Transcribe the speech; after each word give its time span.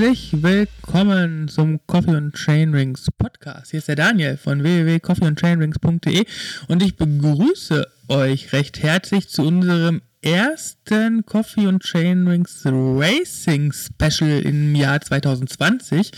Herzlich 0.00 0.42
willkommen 0.42 1.48
zum 1.48 1.78
Coffee 1.86 2.16
und 2.16 2.34
Chainrings 2.34 3.08
Podcast. 3.18 3.70
Hier 3.70 3.80
ist 3.80 3.88
der 3.88 3.96
Daniel 3.96 4.38
von 4.38 4.62
www.coffeeandchainrings.de 4.62 6.24
und 6.68 6.82
ich 6.82 6.96
begrüße 6.96 7.86
euch 8.08 8.50
recht 8.54 8.82
herzlich 8.82 9.28
zu 9.28 9.42
unserem 9.42 10.00
ersten 10.22 11.26
Coffee 11.26 11.66
und 11.66 11.82
Chainrings 11.82 12.62
Racing 12.64 13.74
Special 13.74 14.40
im 14.40 14.74
Jahr 14.74 15.02
2020. 15.02 16.12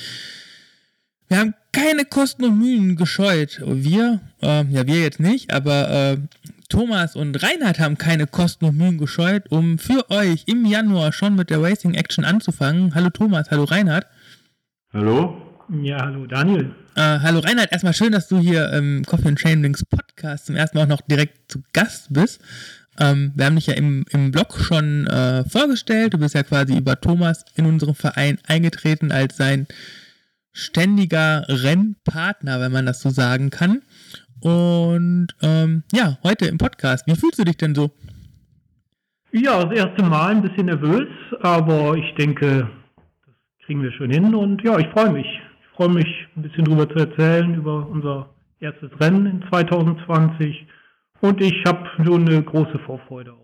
Wir 1.26 1.38
haben 1.38 1.54
keine 1.72 2.04
Kosten 2.04 2.44
und 2.44 2.60
Mühen 2.60 2.94
gescheut. 2.94 3.60
Wir, 3.66 4.20
äh, 4.42 4.64
ja 4.64 4.86
wir 4.86 5.00
jetzt 5.00 5.18
nicht, 5.18 5.52
aber 5.52 5.90
äh, 5.90 6.18
Thomas 6.72 7.16
und 7.16 7.42
Reinhard 7.42 7.78
haben 7.80 7.98
keine 7.98 8.26
Kosten 8.26 8.64
und 8.64 8.78
Mühen 8.78 8.96
gescheut, 8.96 9.44
um 9.50 9.78
für 9.78 10.08
euch 10.10 10.44
im 10.46 10.64
Januar 10.64 11.12
schon 11.12 11.36
mit 11.36 11.50
der 11.50 11.62
Racing 11.62 11.92
Action 11.92 12.24
anzufangen. 12.24 12.94
Hallo 12.94 13.10
Thomas, 13.10 13.50
hallo 13.50 13.64
Reinhard. 13.64 14.06
Hallo. 14.90 15.36
Ja, 15.82 16.00
hallo 16.00 16.24
Daniel. 16.26 16.74
Äh, 16.94 17.18
hallo 17.20 17.40
Reinhard, 17.40 17.70
erstmal 17.72 17.92
schön, 17.92 18.10
dass 18.10 18.26
du 18.26 18.38
hier 18.38 18.72
im 18.72 19.04
Coffee 19.04 19.28
and 19.28 19.38
Chainlinks 19.38 19.84
Podcast 19.84 20.46
zum 20.46 20.56
ersten 20.56 20.78
Mal 20.78 20.84
auch 20.84 20.88
noch 20.88 21.02
direkt 21.02 21.52
zu 21.52 21.62
Gast 21.74 22.06
bist. 22.08 22.40
Ähm, 22.98 23.32
wir 23.34 23.44
haben 23.44 23.56
dich 23.56 23.66
ja 23.66 23.74
im, 23.74 24.06
im 24.08 24.30
Blog 24.30 24.58
schon 24.58 25.06
äh, 25.08 25.44
vorgestellt. 25.44 26.14
Du 26.14 26.18
bist 26.18 26.34
ja 26.34 26.42
quasi 26.42 26.74
über 26.74 26.98
Thomas 26.98 27.44
in 27.54 27.66
unseren 27.66 27.94
Verein 27.94 28.38
eingetreten 28.46 29.12
als 29.12 29.36
sein 29.36 29.66
ständiger 30.52 31.44
Rennpartner, 31.48 32.60
wenn 32.60 32.72
man 32.72 32.86
das 32.86 33.02
so 33.02 33.10
sagen 33.10 33.50
kann. 33.50 33.82
Und 34.42 35.28
ähm, 35.40 35.84
ja, 35.92 36.18
heute 36.24 36.46
im 36.46 36.58
Podcast, 36.58 37.06
wie 37.06 37.14
fühlst 37.14 37.38
du 37.38 37.44
dich 37.44 37.56
denn 37.56 37.74
so? 37.74 37.90
Ja, 39.30 39.64
das 39.64 39.78
erste 39.78 40.02
Mal 40.04 40.32
ein 40.32 40.42
bisschen 40.42 40.66
nervös, 40.66 41.08
aber 41.40 41.96
ich 41.96 42.12
denke, 42.16 42.68
das 43.24 43.66
kriegen 43.66 43.82
wir 43.82 43.92
schon 43.92 44.10
hin 44.10 44.34
und 44.34 44.62
ja, 44.62 44.78
ich 44.78 44.88
freue 44.88 45.10
mich. 45.10 45.26
Ich 45.26 45.76
freue 45.76 45.90
mich, 45.90 46.06
ein 46.36 46.42
bisschen 46.42 46.64
drüber 46.64 46.88
zu 46.88 46.96
erzählen, 46.96 47.54
über 47.54 47.86
unser 47.86 48.30
erstes 48.60 48.90
Rennen 49.00 49.26
in 49.26 49.44
2020 49.48 50.66
und 51.20 51.40
ich 51.40 51.64
habe 51.64 51.88
so 52.04 52.14
eine 52.16 52.42
große 52.42 52.78
Vorfreude 52.80 53.32
Rennen 53.32 53.41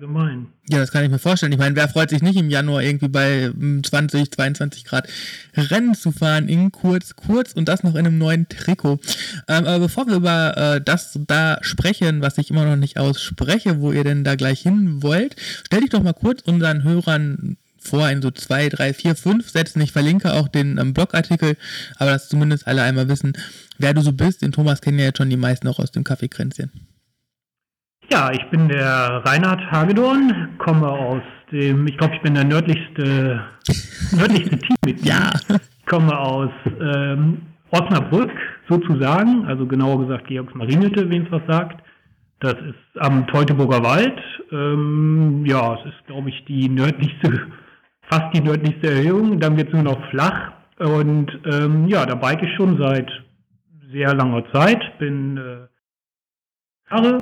allgemein. 0.00 0.46
Ja, 0.68 0.78
das 0.78 0.92
kann 0.92 1.04
ich 1.04 1.10
mir 1.10 1.18
vorstellen. 1.18 1.52
Ich 1.52 1.58
meine, 1.58 1.76
wer 1.76 1.88
freut 1.88 2.10
sich 2.10 2.22
nicht 2.22 2.36
im 2.36 2.48
Januar 2.48 2.82
irgendwie 2.82 3.08
bei 3.08 3.50
20, 3.82 4.20
hm, 4.20 4.32
22 4.32 4.84
Grad 4.84 5.08
Rennen 5.54 5.94
zu 5.94 6.12
fahren 6.12 6.48
in 6.48 6.72
kurz, 6.72 7.16
kurz 7.16 7.52
und 7.52 7.68
das 7.68 7.82
noch 7.82 7.94
in 7.94 8.06
einem 8.06 8.18
neuen 8.18 8.48
Trikot. 8.48 8.98
Ähm, 9.48 9.66
aber 9.66 9.80
bevor 9.80 10.06
wir 10.06 10.16
über 10.16 10.56
äh, 10.56 10.80
das 10.80 11.18
da 11.26 11.58
sprechen, 11.62 12.22
was 12.22 12.38
ich 12.38 12.50
immer 12.50 12.64
noch 12.64 12.76
nicht 12.76 12.98
ausspreche, 12.98 13.80
wo 13.80 13.92
ihr 13.92 14.04
denn 14.04 14.24
da 14.24 14.36
gleich 14.36 14.60
hin 14.60 15.02
wollt, 15.02 15.36
stell 15.64 15.80
dich 15.80 15.90
doch 15.90 16.02
mal 16.02 16.14
kurz 16.14 16.42
unseren 16.42 16.82
Hörern 16.82 17.56
vor 17.78 18.08
in 18.10 18.22
so 18.22 18.30
zwei, 18.30 18.68
drei, 18.68 18.92
vier, 18.92 19.16
fünf 19.16 19.50
Sätzen. 19.50 19.80
Ich 19.80 19.92
verlinke 19.92 20.32
auch 20.32 20.48
den 20.48 20.78
ähm, 20.78 20.94
Blogartikel, 20.94 21.56
aber 21.96 22.12
dass 22.12 22.28
zumindest 22.28 22.66
alle 22.66 22.82
einmal 22.82 23.08
wissen, 23.08 23.32
wer 23.78 23.94
du 23.94 24.02
so 24.02 24.12
bist. 24.12 24.42
Den 24.42 24.52
Thomas 24.52 24.80
kennen 24.80 24.98
ja 24.98 25.06
jetzt 25.06 25.18
schon 25.18 25.30
die 25.30 25.36
meisten 25.36 25.68
auch 25.68 25.78
aus 25.78 25.90
dem 25.90 26.04
Kaffeekränzchen. 26.04 26.70
Ja, 28.12 28.32
ich 28.32 28.44
bin 28.50 28.68
der 28.68 29.22
Reinhard 29.24 29.60
Hagedorn, 29.70 30.48
komme 30.58 30.88
aus 30.88 31.22
dem, 31.52 31.86
ich 31.86 31.96
glaube, 31.96 32.16
ich 32.16 32.22
bin 32.22 32.34
der 32.34 32.42
nördlichste, 32.42 33.44
nördlichste 34.16 34.58
Teammitglied. 34.82 35.06
Ja. 35.06 35.30
Komme 35.86 36.18
aus 36.18 36.50
ähm, 36.80 37.42
Osnabrück 37.70 38.32
sozusagen, 38.68 39.46
also 39.46 39.64
genauer 39.64 40.00
gesagt 40.00 40.26
Georgsmarienhütte, 40.26 41.08
wen 41.08 41.24
es 41.24 41.30
was 41.30 41.42
sagt. 41.46 41.84
Das 42.40 42.54
ist 42.54 43.00
am 43.00 43.28
Teutoburger 43.28 43.84
Wald. 43.84 44.18
Ähm, 44.50 45.44
ja, 45.46 45.74
es 45.74 45.86
ist, 45.86 46.06
glaube 46.06 46.30
ich, 46.30 46.44
die 46.46 46.68
nördlichste, 46.68 47.46
fast 48.08 48.34
die 48.34 48.40
nördlichste 48.40 48.90
Erhöhung. 48.90 49.38
Dann 49.38 49.56
wird 49.56 49.68
es 49.68 49.74
nur 49.74 49.84
noch 49.84 50.10
flach. 50.10 50.50
Und 50.80 51.30
ähm, 51.44 51.86
ja, 51.86 52.04
da 52.06 52.16
bike 52.16 52.42
ich 52.42 52.56
schon 52.56 52.76
seit 52.76 53.08
sehr 53.92 54.14
langer 54.14 54.42
Zeit. 54.52 54.98
Bin 54.98 55.36
äh, 55.36 55.68
Jahre 56.90 57.18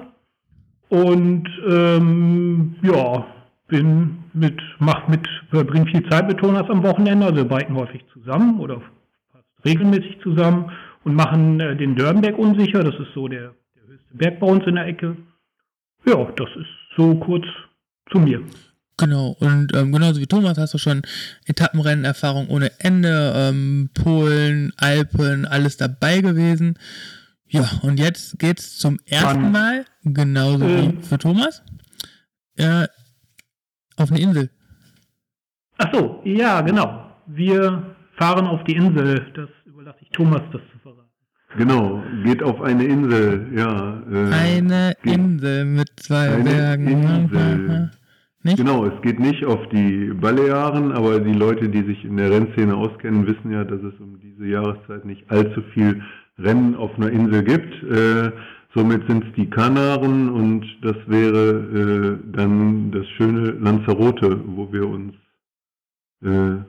und 0.88 1.49
ähm, 1.69 2.76
ja, 2.82 3.26
bin 3.69 4.19
mit, 4.32 4.60
mach 4.78 5.06
mit, 5.09 5.28
verbringe 5.50 5.87
viel 5.87 6.09
Zeit 6.09 6.26
mit 6.26 6.38
Thomas 6.38 6.69
am 6.71 6.82
Wochenende, 6.82 7.26
also 7.26 7.37
wir 7.37 7.44
biken 7.44 7.76
häufig 7.76 8.04
zusammen 8.12 8.59
oder 8.60 8.81
fast 9.32 9.44
regelmäßig 9.65 10.19
zusammen 10.22 10.71
und 11.04 11.15
machen 11.15 11.60
äh, 11.60 11.77
den 11.77 11.94
Dörbenberg 11.94 12.38
unsicher. 12.38 12.82
Das 12.82 12.94
ist 12.94 13.12
so 13.15 13.28
der, 13.28 13.54
der 13.77 13.87
höchste 13.87 14.15
Berg 14.15 14.41
bei 14.41 14.47
uns 14.47 14.66
in 14.66 14.75
der 14.77 14.87
Ecke. 14.87 15.16
Ja, 16.06 16.25
das 16.37 16.48
ist 16.56 16.69
so 16.97 17.15
kurz 17.16 17.44
zu 18.10 18.19
mir. 18.19 18.43
Genau, 18.97 19.37
und 19.38 19.77
ähm, 19.77 19.93
genauso 19.93 20.21
wie 20.21 20.27
Thomas 20.27 20.59
hast 20.59 20.75
du 20.75 20.78
schon 20.78 21.03
Etappenrennerfahrung 21.47 22.48
ohne 22.48 22.72
Ende, 22.81 23.32
ähm, 23.37 23.91
Polen, 23.94 24.72
Alpen, 24.77 25.47
alles 25.47 25.77
dabei 25.77 26.21
gewesen. 26.21 26.77
Ja, 27.50 27.64
und 27.82 27.98
jetzt 27.98 28.38
geht's 28.38 28.78
zum 28.78 28.98
ersten 29.06 29.50
Mal, 29.53 29.86
genauso 30.04 30.66
äh, 30.66 30.92
wie 30.92 31.03
für 31.03 31.19
Thomas, 31.19 31.62
äh, 32.56 32.86
auf 33.97 34.10
eine 34.10 34.20
Insel. 34.20 34.50
Ach 35.78 35.88
so, 35.92 36.20
ja, 36.25 36.60
genau. 36.60 37.10
Wir 37.26 37.94
fahren 38.16 38.47
auf 38.47 38.62
die 38.64 38.76
Insel. 38.76 39.32
Das 39.34 39.48
überlasse 39.64 39.98
ich 40.03 40.10
Thomas, 40.10 40.42
das 40.53 40.60
zu 40.72 40.78
verraten. 40.82 41.09
Genau, 41.56 42.03
geht 42.25 42.42
auf 42.42 42.60
eine 42.60 42.84
Insel, 42.84 43.48
ja. 43.56 44.03
Äh, 44.10 44.32
eine 44.34 44.92
Insel 45.03 45.65
mit 45.65 45.88
zwei 45.97 46.34
eine 46.34 46.44
Bergen. 46.44 46.86
Insel. 46.86 47.91
Nicht? 48.42 48.59
Genau, 48.59 48.84
es 48.84 49.03
geht 49.03 49.19
nicht 49.19 49.44
auf 49.44 49.69
die 49.70 50.12
Balearen, 50.15 50.92
aber 50.92 51.19
die 51.19 51.32
Leute, 51.32 51.69
die 51.69 51.82
sich 51.82 52.04
in 52.04 52.19
der 52.19 52.30
Rennszene 52.30 52.75
auskennen, 52.75 53.26
wissen 53.26 53.50
ja, 53.50 53.65
dass 53.65 53.80
es 53.82 53.98
um 53.98 54.20
diese 54.20 54.47
Jahreszeit 54.47 55.04
nicht 55.04 55.28
allzu 55.30 55.62
viel 55.75 56.03
Rennen 56.38 56.75
auf 56.76 56.94
einer 56.97 57.10
Insel 57.10 57.43
gibt. 57.43 57.82
Äh, 57.84 58.32
somit 58.75 59.06
sind 59.09 59.25
es 59.25 59.32
die 59.34 59.50
Kanaren 59.50 60.28
und 60.31 60.65
das 60.82 60.97
wäre 61.06 62.19
äh, 62.21 62.37
dann 62.37 62.91
das 62.93 63.06
schöne 63.16 63.50
Lanzarote, 63.53 64.41
wo 64.47 64.72
wir 64.72 64.88
uns 64.88 65.15
äh, 66.22 66.62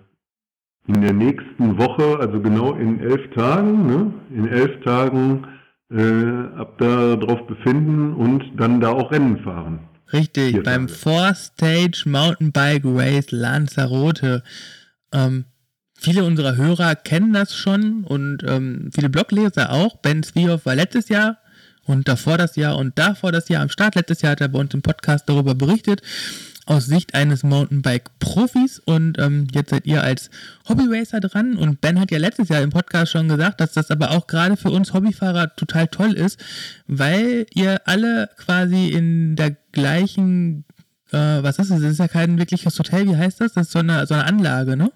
in 0.88 1.02
der 1.02 1.14
nächsten 1.14 1.78
Woche, 1.78 2.20
also 2.20 2.40
genau 2.40 2.74
in 2.74 3.00
elf 3.00 3.30
Tagen, 3.36 3.86
ne, 3.86 4.14
in 4.32 4.48
elf 4.48 4.84
Tagen 4.84 5.46
äh, 5.92 6.60
ab 6.60 6.78
da 6.80 7.16
drauf 7.16 7.46
befinden 7.48 8.14
und 8.14 8.44
dann 8.58 8.82
da 8.82 8.90
auch 8.90 9.12
Rennen 9.12 9.38
fahren. 9.44 9.80
Richtig, 10.12 10.52
Vier 10.52 10.64
beim 10.64 10.88
Four 10.90 11.36
Stage 11.36 12.04
Mountainbike 12.06 12.86
Race 12.86 13.32
Lanzarote. 13.32 14.44
Ähm, 15.14 15.46
Viele 16.02 16.24
unserer 16.24 16.56
Hörer 16.56 16.96
kennen 16.96 17.34
das 17.34 17.54
schon 17.54 18.06
und 18.06 18.42
ähm, 18.48 18.90
viele 18.94 19.10
Blogleser 19.10 19.74
auch. 19.74 19.98
Ben 19.98 20.24
Zwiehoff 20.24 20.66
war 20.66 20.74
letztes 20.74 21.10
Jahr 21.10 21.40
und 21.84 22.08
davor 22.08 22.38
das 22.38 22.56
Jahr 22.56 22.78
und 22.78 22.98
davor 22.98 23.34
das 23.34 23.50
Jahr 23.50 23.64
am 23.64 23.70
Start. 23.70 23.96
Letztes 23.96 24.22
Jahr 24.22 24.32
hat 24.32 24.42
er 24.42 24.48
bei 24.48 24.60
uns 24.60 24.74
im 24.74 24.82
Podcast 24.82 25.28
darüber 25.28 25.56
berichtet, 25.56 26.02
aus 26.66 26.86
Sicht 26.86 27.16
eines 27.16 27.44
Mountainbike-Profis. 27.44 28.80
Und 28.80 29.20
ähm, 29.20 29.48
jetzt 29.52 29.72
seid 29.72 29.86
ihr 29.88 30.02
als 30.02 30.30
Hobbyracer 30.70 31.20
dran. 31.20 31.58
Und 31.58 31.82
Ben 31.82 32.00
hat 32.00 32.12
ja 32.12 32.18
letztes 32.18 32.48
Jahr 32.48 32.62
im 32.62 32.70
Podcast 32.70 33.12
schon 33.12 33.28
gesagt, 33.28 33.60
dass 33.60 33.74
das 33.74 33.92
aber 33.92 34.12
auch 34.12 34.28
gerade 34.28 34.56
für 34.56 34.70
uns 34.70 34.94
Hobbyfahrer 34.94 35.54
total 35.58 35.88
toll 35.90 36.14
ist, 36.14 36.40
weil 36.88 37.46
ihr 37.54 37.82
alle 37.86 38.30
quasi 38.38 38.88
in 38.88 39.36
der 39.36 39.58
gleichen, 39.74 40.64
äh, 41.12 41.18
was 41.44 41.60
ist 41.60 41.72
das? 41.72 41.82
Das 41.82 41.92
ist 41.92 42.00
ja 42.00 42.08
kein 42.08 42.38
wirkliches 42.38 42.80
Hotel, 42.80 43.06
wie 43.06 43.18
heißt 43.18 43.42
das? 43.42 43.54
Das 43.54 43.68
ist 43.68 43.74
so 43.74 43.80
eine, 43.80 44.08
so 44.08 44.14
eine 44.14 44.24
Anlage, 44.24 44.78
ne? 44.78 44.94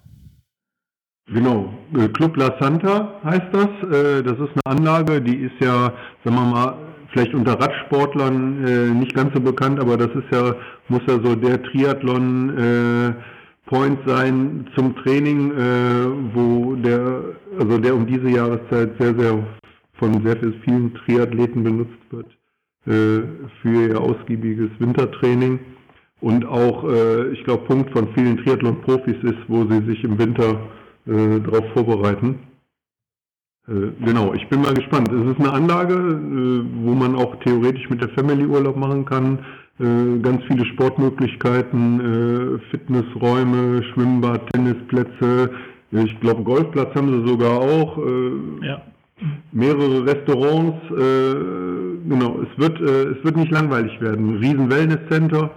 Genau, 1.28 1.74
äh, 1.96 2.10
Club 2.10 2.36
La 2.36 2.56
Santa 2.60 3.22
heißt 3.24 3.48
das. 3.54 3.68
Äh, 3.90 4.24
das 4.24 4.34
ist 4.40 4.52
eine 4.66 4.78
Anlage, 4.78 5.22
die 5.22 5.38
ist 5.38 5.56
ja, 5.60 5.94
sagen 6.24 6.36
wir 6.36 6.46
mal, 6.46 6.74
vielleicht 7.12 7.34
unter 7.34 7.54
Radsportlern 7.54 8.66
äh, 8.66 8.90
nicht 8.90 9.16
ganz 9.16 9.34
so 9.34 9.40
bekannt, 9.40 9.80
aber 9.80 9.96
das 9.96 10.10
ist 10.10 10.30
ja, 10.32 10.54
muss 10.90 11.02
ja 11.08 11.20
so 11.24 11.36
der 11.36 11.62
Triathlon 11.64 13.16
Point 13.66 13.98
sein 14.06 14.68
zum 14.76 14.94
Training, 14.98 15.52
wo 16.34 16.76
der, 16.76 17.24
also 17.58 17.78
der 17.78 17.96
um 17.96 18.06
diese 18.06 18.30
Jahreszeit 18.30 18.92
sehr, 19.00 19.16
sehr 19.16 19.40
von 19.94 20.22
sehr 20.26 20.36
vielen 20.66 20.94
Triathleten 20.96 21.64
benutzt 21.64 22.04
wird 22.12 22.28
für 22.84 23.88
ihr 23.88 24.00
ausgiebiges 24.00 24.70
Wintertraining. 24.80 25.60
Und 26.20 26.46
auch, 26.46 26.84
ich 27.32 27.44
glaube, 27.46 27.64
Punkt 27.66 27.92
von 27.92 28.10
vielen 28.14 28.38
Triathlon-Profis 28.44 29.24
ist, 29.24 29.40
wo 29.48 29.66
sie 29.70 29.84
sich 29.86 30.04
im 30.04 30.20
Winter 30.20 30.60
äh, 31.06 31.40
darauf 31.40 31.66
vorbereiten. 31.74 32.40
Äh, 33.68 33.92
genau, 34.06 34.34
ich 34.34 34.48
bin 34.50 34.62
mal 34.62 34.74
gespannt. 34.74 35.10
Es 35.12 35.32
ist 35.32 35.40
eine 35.40 35.54
Anlage, 35.54 35.94
äh, 35.94 36.86
wo 36.86 36.94
man 36.94 37.16
auch 37.16 37.36
theoretisch 37.42 37.90
mit 37.90 38.02
der 38.02 38.10
Family 38.10 38.46
Urlaub 38.46 38.76
machen 38.76 39.06
kann. 39.06 39.40
Äh, 39.80 40.20
ganz 40.22 40.44
viele 40.48 40.66
Sportmöglichkeiten, 40.66 42.00
äh, 42.00 42.60
Fitnessräume, 42.72 43.84
Schwimmbad, 43.84 44.52
Tennisplätze. 44.52 45.50
Ich 45.92 46.20
glaube, 46.20 46.44
Golfplatz 46.44 46.94
haben 46.96 47.22
sie 47.22 47.28
sogar 47.28 47.60
auch. 47.60 47.98
Äh, 47.98 48.68
ja. 48.68 48.82
Mehrere 49.54 50.06
Restaurants. 50.06 50.82
genau, 50.90 52.42
es 52.42 52.60
wird, 52.60 52.82
es 52.82 53.24
wird 53.24 53.38
nicht 53.38 53.52
langweilig 53.52 54.02
werden. 54.02 54.38
Riesen 54.38 54.70
Wellnesscenter. 54.70 55.52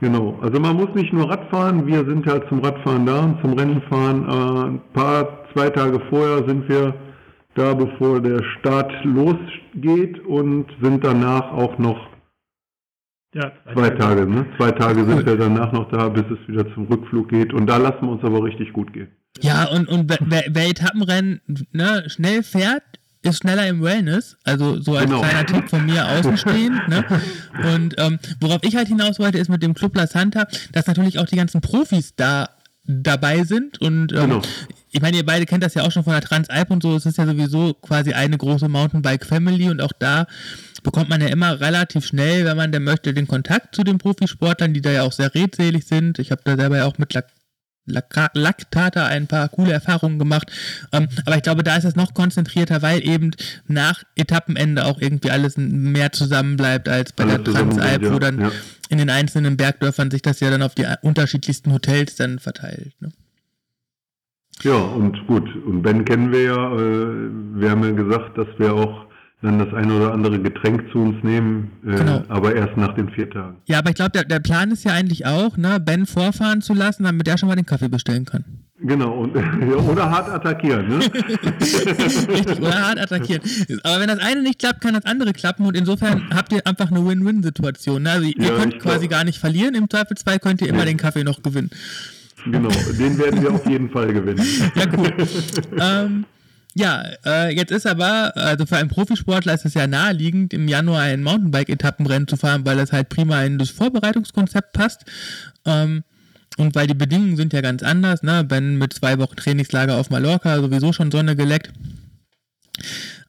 Genau, 0.00 0.38
also 0.40 0.58
man 0.58 0.76
muss 0.76 0.94
nicht 0.94 1.12
nur 1.12 1.28
Radfahren, 1.28 1.86
wir 1.86 2.04
sind 2.06 2.24
ja 2.24 2.46
zum 2.48 2.60
Radfahren 2.60 3.04
da 3.04 3.20
und 3.20 3.40
zum 3.42 3.52
Rennenfahren. 3.52 4.24
Äh, 4.24 4.68
ein 4.70 4.80
paar, 4.94 5.44
zwei 5.52 5.68
Tage 5.68 6.00
vorher 6.08 6.48
sind 6.48 6.66
wir 6.70 6.94
da, 7.54 7.74
bevor 7.74 8.20
der 8.20 8.42
Start 8.58 8.92
losgeht 9.04 10.18
und 10.20 10.66
sind 10.80 11.04
danach 11.04 11.52
auch 11.52 11.76
noch 11.78 12.08
ja, 13.34 13.52
zwei, 13.64 13.74
zwei 13.74 13.90
Tage. 13.90 14.26
Ne? 14.26 14.46
Zwei 14.56 14.72
Tage 14.72 15.04
sind 15.04 15.26
wir 15.26 15.36
danach 15.36 15.70
noch 15.72 15.90
da, 15.90 16.08
bis 16.08 16.24
es 16.30 16.48
wieder 16.48 16.72
zum 16.74 16.86
Rückflug 16.86 17.28
geht. 17.28 17.52
Und 17.52 17.66
da 17.66 17.76
lassen 17.76 18.02
wir 18.02 18.12
uns 18.12 18.24
aber 18.24 18.42
richtig 18.42 18.72
gut 18.72 18.92
gehen. 18.94 19.08
Ja, 19.40 19.68
und, 19.68 19.86
und 19.88 20.10
wer, 20.10 20.44
wer 20.48 20.68
Etappenrennen 20.68 21.40
ne, 21.72 22.04
schnell 22.08 22.42
fährt, 22.42 22.82
ist 23.22 23.38
schneller 23.38 23.66
im 23.68 23.82
Wellness, 23.82 24.36
also 24.44 24.80
so 24.80 24.96
als 24.96 25.06
genau. 25.06 25.20
kleiner 25.20 25.46
Tipp 25.46 25.68
von 25.68 25.84
mir 25.84 26.08
außenstehend. 26.08 26.88
ne? 26.88 27.04
Und 27.74 27.94
ähm, 27.98 28.18
worauf 28.40 28.60
ich 28.62 28.76
halt 28.76 28.88
hinaus 28.88 29.18
wollte, 29.18 29.38
ist 29.38 29.48
mit 29.48 29.62
dem 29.62 29.74
Club 29.74 29.94
La 29.96 30.06
Santa, 30.06 30.46
dass 30.72 30.86
natürlich 30.86 31.18
auch 31.18 31.26
die 31.26 31.36
ganzen 31.36 31.60
Profis 31.60 32.14
da 32.16 32.48
dabei 32.86 33.44
sind 33.44 33.80
und 33.80 34.12
ähm, 34.12 34.30
genau. 34.30 34.42
ich 34.90 35.00
meine, 35.00 35.18
ihr 35.18 35.26
beide 35.26 35.46
kennt 35.46 35.62
das 35.62 35.74
ja 35.74 35.82
auch 35.82 35.92
schon 35.92 36.02
von 36.02 36.14
der 36.14 36.22
Transalp 36.22 36.70
und 36.70 36.82
so, 36.82 36.96
es 36.96 37.06
ist 37.06 37.18
ja 37.18 37.26
sowieso 37.26 37.74
quasi 37.74 38.12
eine 38.14 38.36
große 38.36 38.68
Mountainbike-Family 38.68 39.68
und 39.70 39.80
auch 39.80 39.92
da 39.98 40.26
bekommt 40.82 41.08
man 41.08 41.20
ja 41.20 41.28
immer 41.28 41.60
relativ 41.60 42.06
schnell, 42.06 42.44
wenn 42.46 42.56
man 42.56 42.72
denn 42.72 42.82
möchte, 42.82 43.12
den 43.12 43.28
Kontakt 43.28 43.74
zu 43.74 43.84
den 43.84 43.98
Profisportlern, 43.98 44.72
die 44.72 44.80
da 44.80 44.90
ja 44.90 45.02
auch 45.02 45.12
sehr 45.12 45.34
redselig 45.34 45.86
sind. 45.86 46.18
Ich 46.18 46.30
habe 46.30 46.40
da 46.44 46.56
selber 46.56 46.78
ja 46.78 46.86
auch 46.86 46.98
mit 46.98 47.10
Laktata 47.86 49.06
ein 49.06 49.26
paar 49.26 49.48
coole 49.48 49.72
Erfahrungen 49.72 50.18
gemacht. 50.18 50.50
Ähm, 50.92 51.08
aber 51.26 51.36
ich 51.36 51.42
glaube, 51.42 51.62
da 51.62 51.76
ist 51.76 51.84
es 51.84 51.96
noch 51.96 52.14
konzentrierter, 52.14 52.82
weil 52.82 53.06
eben 53.06 53.32
nach 53.66 54.02
Etappenende 54.16 54.84
auch 54.84 55.00
irgendwie 55.00 55.30
alles 55.30 55.56
mehr 55.56 56.12
zusammenbleibt 56.12 56.88
als 56.88 57.12
bei 57.12 57.24
alles 57.24 57.42
der 57.44 57.54
Transalp, 57.54 58.02
ja, 58.02 58.12
wo 58.12 58.18
dann 58.18 58.40
ja. 58.40 58.50
in 58.88 58.98
den 58.98 59.10
einzelnen 59.10 59.56
Bergdörfern 59.56 60.10
sich 60.10 60.22
das 60.22 60.40
ja 60.40 60.50
dann 60.50 60.62
auf 60.62 60.74
die 60.74 60.86
unterschiedlichsten 61.02 61.72
Hotels 61.72 62.16
dann 62.16 62.38
verteilt. 62.38 62.92
Ne? 63.00 63.12
Ja, 64.62 64.76
und 64.76 65.26
gut, 65.26 65.48
und 65.64 65.82
Ben 65.82 66.04
kennen 66.04 66.32
wir 66.32 66.42
ja, 66.42 66.74
äh, 66.74 67.30
wir 67.54 67.70
haben 67.70 67.82
ja 67.82 67.92
gesagt, 67.92 68.36
dass 68.36 68.48
wir 68.58 68.74
auch 68.74 69.06
dann 69.42 69.58
das 69.58 69.72
eine 69.72 69.94
oder 69.94 70.12
andere 70.12 70.38
Getränk 70.38 70.90
zu 70.92 70.98
uns 70.98 71.22
nehmen, 71.24 71.70
äh, 71.86 71.96
genau. 71.96 72.24
aber 72.28 72.54
erst 72.54 72.76
nach 72.76 72.94
den 72.94 73.08
vier 73.10 73.30
Tagen. 73.30 73.56
Ja, 73.66 73.78
aber 73.78 73.90
ich 73.90 73.96
glaube, 73.96 74.10
der, 74.10 74.24
der 74.24 74.40
Plan 74.40 74.70
ist 74.70 74.84
ja 74.84 74.92
eigentlich 74.92 75.26
auch, 75.26 75.56
ne, 75.56 75.80
Ben 75.80 76.06
vorfahren 76.06 76.60
zu 76.60 76.74
lassen, 76.74 77.04
damit 77.04 77.26
er 77.26 77.38
schon 77.38 77.48
mal 77.48 77.56
den 77.56 77.66
Kaffee 77.66 77.88
bestellen 77.88 78.26
kann. 78.26 78.44
Genau, 78.82 79.12
und, 79.12 79.36
oder 79.90 80.10
hart 80.10 80.30
attackieren, 80.30 80.88
ne? 80.88 80.98
Richtig, 81.04 82.60
oder 82.60 82.86
hart 82.86 82.98
attackieren. 82.98 83.42
Aber 83.82 84.00
wenn 84.00 84.08
das 84.08 84.18
eine 84.18 84.42
nicht 84.42 84.58
klappt, 84.58 84.80
kann 84.80 84.94
das 84.94 85.04
andere 85.04 85.32
klappen 85.32 85.66
und 85.66 85.76
insofern 85.76 86.28
habt 86.34 86.52
ihr 86.52 86.66
einfach 86.66 86.90
eine 86.90 87.06
Win-Win-Situation. 87.06 88.02
Ne? 88.02 88.10
Also 88.10 88.26
ihr 88.26 88.34
ja, 88.42 88.56
könnt 88.56 88.78
quasi 88.78 89.06
glaub. 89.06 89.10
gar 89.10 89.24
nicht 89.24 89.38
verlieren, 89.38 89.74
im 89.74 89.88
Zweifelsfall 89.88 90.38
könnt 90.38 90.62
ihr 90.62 90.68
immer 90.68 90.80
nee. 90.80 90.92
den 90.92 90.96
Kaffee 90.96 91.24
noch 91.24 91.42
gewinnen. 91.42 91.70
Genau, 92.44 92.70
den 92.98 93.18
werden 93.18 93.42
wir 93.42 93.52
auf 93.52 93.68
jeden 93.68 93.90
Fall 93.90 94.12
gewinnen. 94.12 94.42
Ja, 94.74 94.84
cool. 94.96 95.12
ähm, 95.78 96.24
ja, 96.74 97.04
äh, 97.24 97.54
jetzt 97.54 97.72
ist 97.72 97.86
aber, 97.86 98.36
also 98.36 98.64
für 98.64 98.76
einen 98.76 98.88
Profisportler 98.88 99.54
ist 99.54 99.64
es 99.64 99.74
ja 99.74 99.86
naheliegend, 99.86 100.52
im 100.54 100.68
Januar 100.68 101.02
ein 101.02 101.22
Mountainbike-Etappenrennen 101.22 102.28
zu 102.28 102.36
fahren, 102.36 102.64
weil 102.64 102.76
das 102.76 102.92
halt 102.92 103.08
prima 103.08 103.42
in 103.42 103.58
das 103.58 103.70
Vorbereitungskonzept 103.70 104.72
passt. 104.72 105.04
Ähm, 105.64 106.04
und 106.56 106.74
weil 106.74 106.86
die 106.86 106.94
Bedingungen 106.94 107.36
sind 107.36 107.52
ja 107.52 107.60
ganz 107.60 107.82
anders, 107.82 108.22
ne? 108.22 108.44
Ben 108.44 108.76
mit 108.76 108.92
zwei 108.92 109.18
Wochen 109.18 109.36
Trainingslager 109.36 109.96
auf 109.96 110.10
Mallorca 110.10 110.56
sowieso 110.60 110.92
schon 110.92 111.10
Sonne 111.10 111.34
geleckt. 111.34 111.72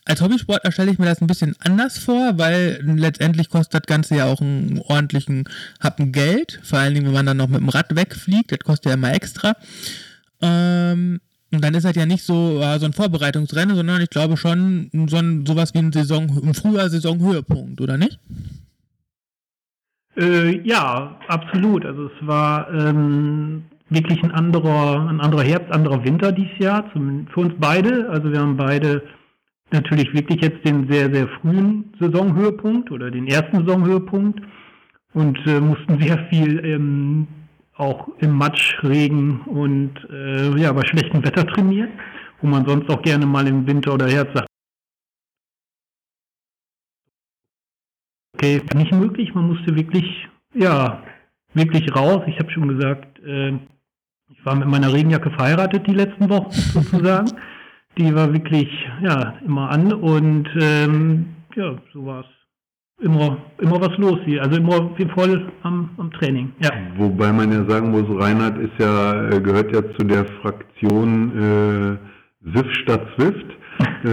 Als 0.05 0.21
Hobbysportler 0.21 0.71
stelle 0.71 0.91
ich 0.91 0.99
mir 0.99 1.05
das 1.05 1.21
ein 1.21 1.27
bisschen 1.27 1.55
anders 1.59 1.97
vor, 1.97 2.37
weil 2.37 2.81
letztendlich 2.83 3.49
kostet 3.49 3.83
das 3.83 3.87
Ganze 3.87 4.15
ja 4.15 4.25
auch 4.25 4.41
einen 4.41 4.79
ordentlichen 4.79 5.45
Happen 5.79 6.11
Geld. 6.11 6.59
Vor 6.63 6.79
allen 6.79 6.95
Dingen, 6.95 7.05
wenn 7.05 7.13
man 7.13 7.25
dann 7.25 7.37
noch 7.37 7.47
mit 7.47 7.61
dem 7.61 7.69
Rad 7.69 7.95
wegfliegt, 7.95 8.51
das 8.51 8.59
kostet 8.59 8.87
ja 8.87 8.93
immer 8.93 9.13
extra. 9.13 9.55
Ähm, 10.41 11.21
und 11.53 11.63
dann 11.63 11.73
ist 11.73 11.83
das 11.83 11.95
ja 11.95 12.05
nicht 12.05 12.23
so, 12.23 12.61
äh, 12.61 12.79
so 12.79 12.85
ein 12.85 12.93
Vorbereitungsrennen, 12.93 13.75
sondern 13.75 14.01
ich 14.01 14.09
glaube 14.09 14.37
schon 14.37 14.89
so 15.07 15.17
ein, 15.17 15.45
sowas 15.45 15.73
wie 15.73 15.79
ein 15.79 15.91
Saison, 15.91 16.29
ein 16.43 16.53
früher 16.53 16.89
Saisonhöhepunkt, 16.89 17.81
oder 17.81 17.97
nicht? 17.97 18.19
Äh, 20.17 20.61
ja, 20.67 21.17
absolut. 21.27 21.85
Also 21.85 22.05
es 22.07 22.27
war 22.27 22.73
ähm, 22.73 23.63
wirklich 23.89 24.23
ein 24.23 24.31
anderer, 24.31 25.07
ein 25.09 25.19
anderer 25.19 25.43
Herbst, 25.43 25.71
anderer 25.71 26.03
Winter 26.03 26.31
dieses 26.31 26.57
Jahr, 26.57 26.89
zum, 26.93 27.27
für 27.27 27.41
uns 27.41 27.53
beide. 27.59 28.09
Also 28.09 28.31
wir 28.31 28.39
haben 28.39 28.57
beide 28.57 29.03
natürlich 29.71 30.13
wirklich 30.13 30.41
jetzt 30.41 30.65
den 30.65 30.89
sehr, 30.89 31.13
sehr 31.13 31.27
frühen 31.41 31.93
Saisonhöhepunkt 31.99 32.91
oder 32.91 33.11
den 33.11 33.27
ersten 33.27 33.65
Saisonhöhepunkt 33.65 34.41
und 35.13 35.37
äh, 35.45 35.59
mussten 35.59 35.99
sehr 35.99 36.17
viel 36.29 36.63
ähm, 36.65 37.27
auch 37.81 38.07
im 38.19 38.31
Matsch, 38.31 38.81
Regen 38.83 39.41
und 39.41 39.91
äh, 40.09 40.55
ja, 40.57 40.71
bei 40.71 40.85
schlechtem 40.85 41.23
Wetter 41.23 41.47
trainiert, 41.47 41.89
wo 42.39 42.47
man 42.47 42.65
sonst 42.65 42.89
auch 42.89 43.01
gerne 43.01 43.25
mal 43.25 43.47
im 43.47 43.65
Winter 43.65 43.95
oder 43.95 44.07
Herbst 44.07 44.35
sagt, 44.35 44.47
okay, 48.35 48.61
nicht 48.75 48.91
möglich, 48.91 49.33
man 49.33 49.47
musste 49.47 49.75
wirklich, 49.75 50.27
ja, 50.53 51.01
wirklich 51.53 51.93
raus. 51.95 52.21
Ich 52.27 52.37
habe 52.39 52.51
schon 52.51 52.67
gesagt, 52.67 53.19
äh, 53.25 53.57
ich 54.29 54.45
war 54.45 54.55
mit 54.55 54.67
meiner 54.67 54.93
Regenjacke 54.93 55.31
verheiratet 55.31 55.87
die 55.87 55.93
letzten 55.93 56.29
Wochen 56.29 56.51
sozusagen. 56.51 57.31
die 57.97 58.13
war 58.13 58.31
wirklich, 58.31 58.69
ja, 59.01 59.39
immer 59.43 59.71
an 59.71 59.91
und 59.91 60.47
ähm, 60.59 61.35
ja, 61.55 61.75
so 61.93 62.05
war 62.05 62.21
es 62.21 62.40
immer, 63.01 63.37
immer 63.59 63.81
was 63.81 63.97
los 63.97 64.19
hier. 64.25 64.41
Also 64.41 64.57
immer 64.57 64.91
wie 64.97 65.05
voll 65.05 65.51
am, 65.63 65.89
am 65.97 66.11
Training. 66.11 66.51
Ja. 66.59 66.71
Wobei 66.97 67.31
man 67.31 67.51
ja 67.51 67.65
sagen 67.69 67.91
muss, 67.91 68.05
Reinhard 68.09 68.57
ist 68.57 68.73
ja, 68.79 69.29
äh, 69.29 69.41
gehört 69.41 69.73
ja 69.73 69.81
zu 69.97 70.05
der 70.05 70.25
Fraktion 70.41 71.31
äh, 71.37 72.51
SIF 72.55 72.73
statt 72.81 73.05
SWIFT, 73.15 73.45
äh, 74.03 74.07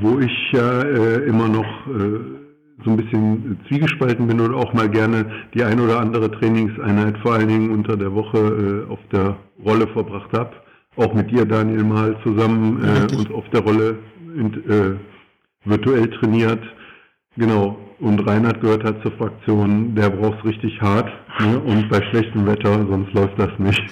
wo 0.00 0.18
ich 0.18 0.52
ja 0.52 0.82
äh, 0.82 1.26
immer 1.26 1.48
noch 1.48 1.86
äh, 1.86 2.36
so 2.84 2.90
ein 2.90 2.96
bisschen 2.96 3.58
zwiegespalten 3.68 4.26
bin 4.26 4.40
und 4.40 4.54
auch 4.54 4.72
mal 4.72 4.88
gerne 4.88 5.26
die 5.54 5.64
ein 5.64 5.80
oder 5.80 5.98
andere 5.98 6.30
Trainingseinheit 6.30 7.16
vor 7.18 7.34
allen 7.34 7.48
Dingen 7.48 7.70
unter 7.70 7.96
der 7.96 8.14
Woche 8.14 8.38
äh, 8.88 8.92
auf 8.92 9.00
der 9.12 9.36
Rolle 9.64 9.86
verbracht 9.88 10.30
habe. 10.36 10.52
Auch 10.96 11.12
mit 11.14 11.30
dir, 11.30 11.44
Daniel, 11.44 11.84
mal 11.84 12.16
zusammen 12.22 12.82
äh, 12.82 13.14
uns 13.14 13.30
auf 13.30 13.48
der 13.50 13.60
Rolle 13.60 13.98
äh, 14.36 15.68
virtuell 15.68 16.08
trainiert. 16.10 16.62
Genau, 17.36 17.76
und 17.98 18.20
Reinhard 18.28 18.60
gehört 18.60 18.84
halt 18.84 19.02
zur 19.02 19.12
Fraktion, 19.12 19.94
der 19.94 20.10
braucht 20.10 20.38
es 20.40 20.44
richtig 20.44 20.80
hart. 20.80 21.10
Ne? 21.40 21.58
Und 21.60 21.88
bei 21.88 22.02
schlechtem 22.10 22.46
Wetter, 22.46 22.86
sonst 22.86 23.12
läuft 23.14 23.38
das 23.38 23.50
nicht. 23.58 23.82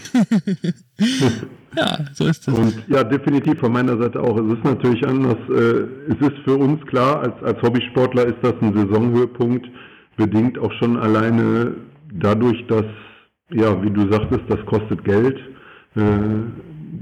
ja, 1.77 1.99
so 2.13 2.27
ist 2.27 2.47
es. 2.47 2.59
Und 2.59 2.85
ja, 2.89 3.03
definitiv 3.03 3.59
von 3.61 3.73
meiner 3.73 3.97
Seite 3.97 4.21
auch. 4.21 4.37
Es 4.37 4.59
ist 4.59 4.65
natürlich 4.65 5.07
anders. 5.07 5.37
Äh, 5.49 6.13
es 6.13 6.21
ist 6.21 6.39
für 6.45 6.57
uns 6.57 6.85
klar, 6.87 7.21
als, 7.21 7.43
als 7.43 7.63
Hobbysportler 7.63 8.27
ist 8.27 8.39
das 8.43 8.55
ein 8.61 8.75
Saisonhöhepunkt, 8.75 9.67
bedingt 10.17 10.59
auch 10.59 10.73
schon 10.75 10.99
alleine 10.99 11.75
dadurch, 12.13 12.63
dass, 12.67 12.85
ja, 13.53 13.83
wie 13.83 13.91
du 13.91 14.11
sagtest, 14.11 14.43
das 14.49 14.65
kostet 14.67 15.03
Geld. 15.05 15.39
Äh, 15.97 16.03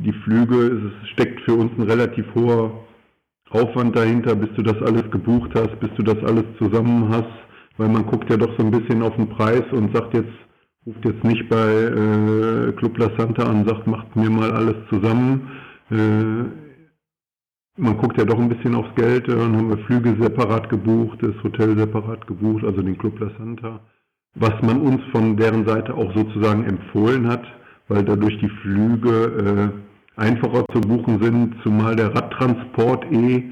die 0.04 0.12
Flüge, 0.24 0.92
es 1.02 1.08
steckt 1.10 1.40
für 1.42 1.54
uns 1.54 1.72
ein 1.76 1.82
relativ 1.82 2.26
hoher 2.34 2.81
Aufwand 3.52 3.96
dahinter, 3.96 4.34
bis 4.34 4.50
du 4.56 4.62
das 4.62 4.80
alles 4.82 5.10
gebucht 5.10 5.50
hast, 5.54 5.78
bis 5.80 5.90
du 5.96 6.02
das 6.02 6.18
alles 6.24 6.44
zusammen 6.58 7.08
hast, 7.10 7.32
weil 7.76 7.88
man 7.88 8.06
guckt 8.06 8.30
ja 8.30 8.36
doch 8.36 8.56
so 8.58 8.64
ein 8.64 8.70
bisschen 8.70 9.02
auf 9.02 9.14
den 9.16 9.28
Preis 9.28 9.64
und 9.72 9.94
sagt 9.94 10.14
jetzt, 10.14 10.32
ruft 10.86 11.04
jetzt 11.04 11.24
nicht 11.24 11.48
bei 11.48 11.70
äh, 11.72 12.72
Club 12.72 12.98
La 12.98 13.10
Santa 13.16 13.44
an, 13.44 13.66
sagt, 13.66 13.86
macht 13.86 14.14
mir 14.16 14.30
mal 14.30 14.50
alles 14.52 14.76
zusammen. 14.88 15.50
Äh, 15.90 16.44
man 17.76 17.96
guckt 17.96 18.18
ja 18.18 18.24
doch 18.24 18.38
ein 18.38 18.48
bisschen 18.48 18.74
aufs 18.74 18.94
Geld, 18.96 19.28
äh, 19.28 19.36
dann 19.36 19.56
haben 19.56 19.70
wir 19.70 19.78
Flüge 19.86 20.16
separat 20.20 20.68
gebucht, 20.68 21.18
das 21.22 21.34
Hotel 21.42 21.76
separat 21.76 22.26
gebucht, 22.26 22.64
also 22.64 22.82
den 22.82 22.98
Club 22.98 23.18
La 23.20 23.30
Santa. 23.38 23.80
Was 24.34 24.54
man 24.62 24.80
uns 24.80 25.02
von 25.12 25.36
deren 25.36 25.66
Seite 25.66 25.94
auch 25.94 26.14
sozusagen 26.14 26.64
empfohlen 26.64 27.28
hat, 27.28 27.44
weil 27.88 28.04
dadurch 28.04 28.38
die 28.38 28.48
Flüge 28.48 29.72
äh, 29.74 29.91
einfacher 30.16 30.64
zu 30.72 30.80
buchen 30.80 31.22
sind, 31.22 31.56
zumal 31.62 31.96
der 31.96 32.14
Radtransport 32.14 33.10
eh 33.12 33.50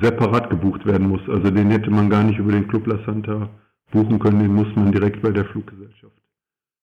separat 0.00 0.50
gebucht 0.50 0.86
werden 0.86 1.08
muss. 1.08 1.20
Also 1.28 1.50
den 1.50 1.70
hätte 1.70 1.90
man 1.90 2.10
gar 2.10 2.24
nicht 2.24 2.38
über 2.38 2.52
den 2.52 2.68
Club 2.68 2.86
La 2.86 2.98
Santa 3.04 3.48
buchen 3.90 4.18
können, 4.18 4.40
den 4.40 4.54
muss 4.54 4.74
man 4.74 4.92
direkt 4.92 5.22
bei 5.22 5.30
der 5.30 5.44
Fluggesellschaft 5.46 6.16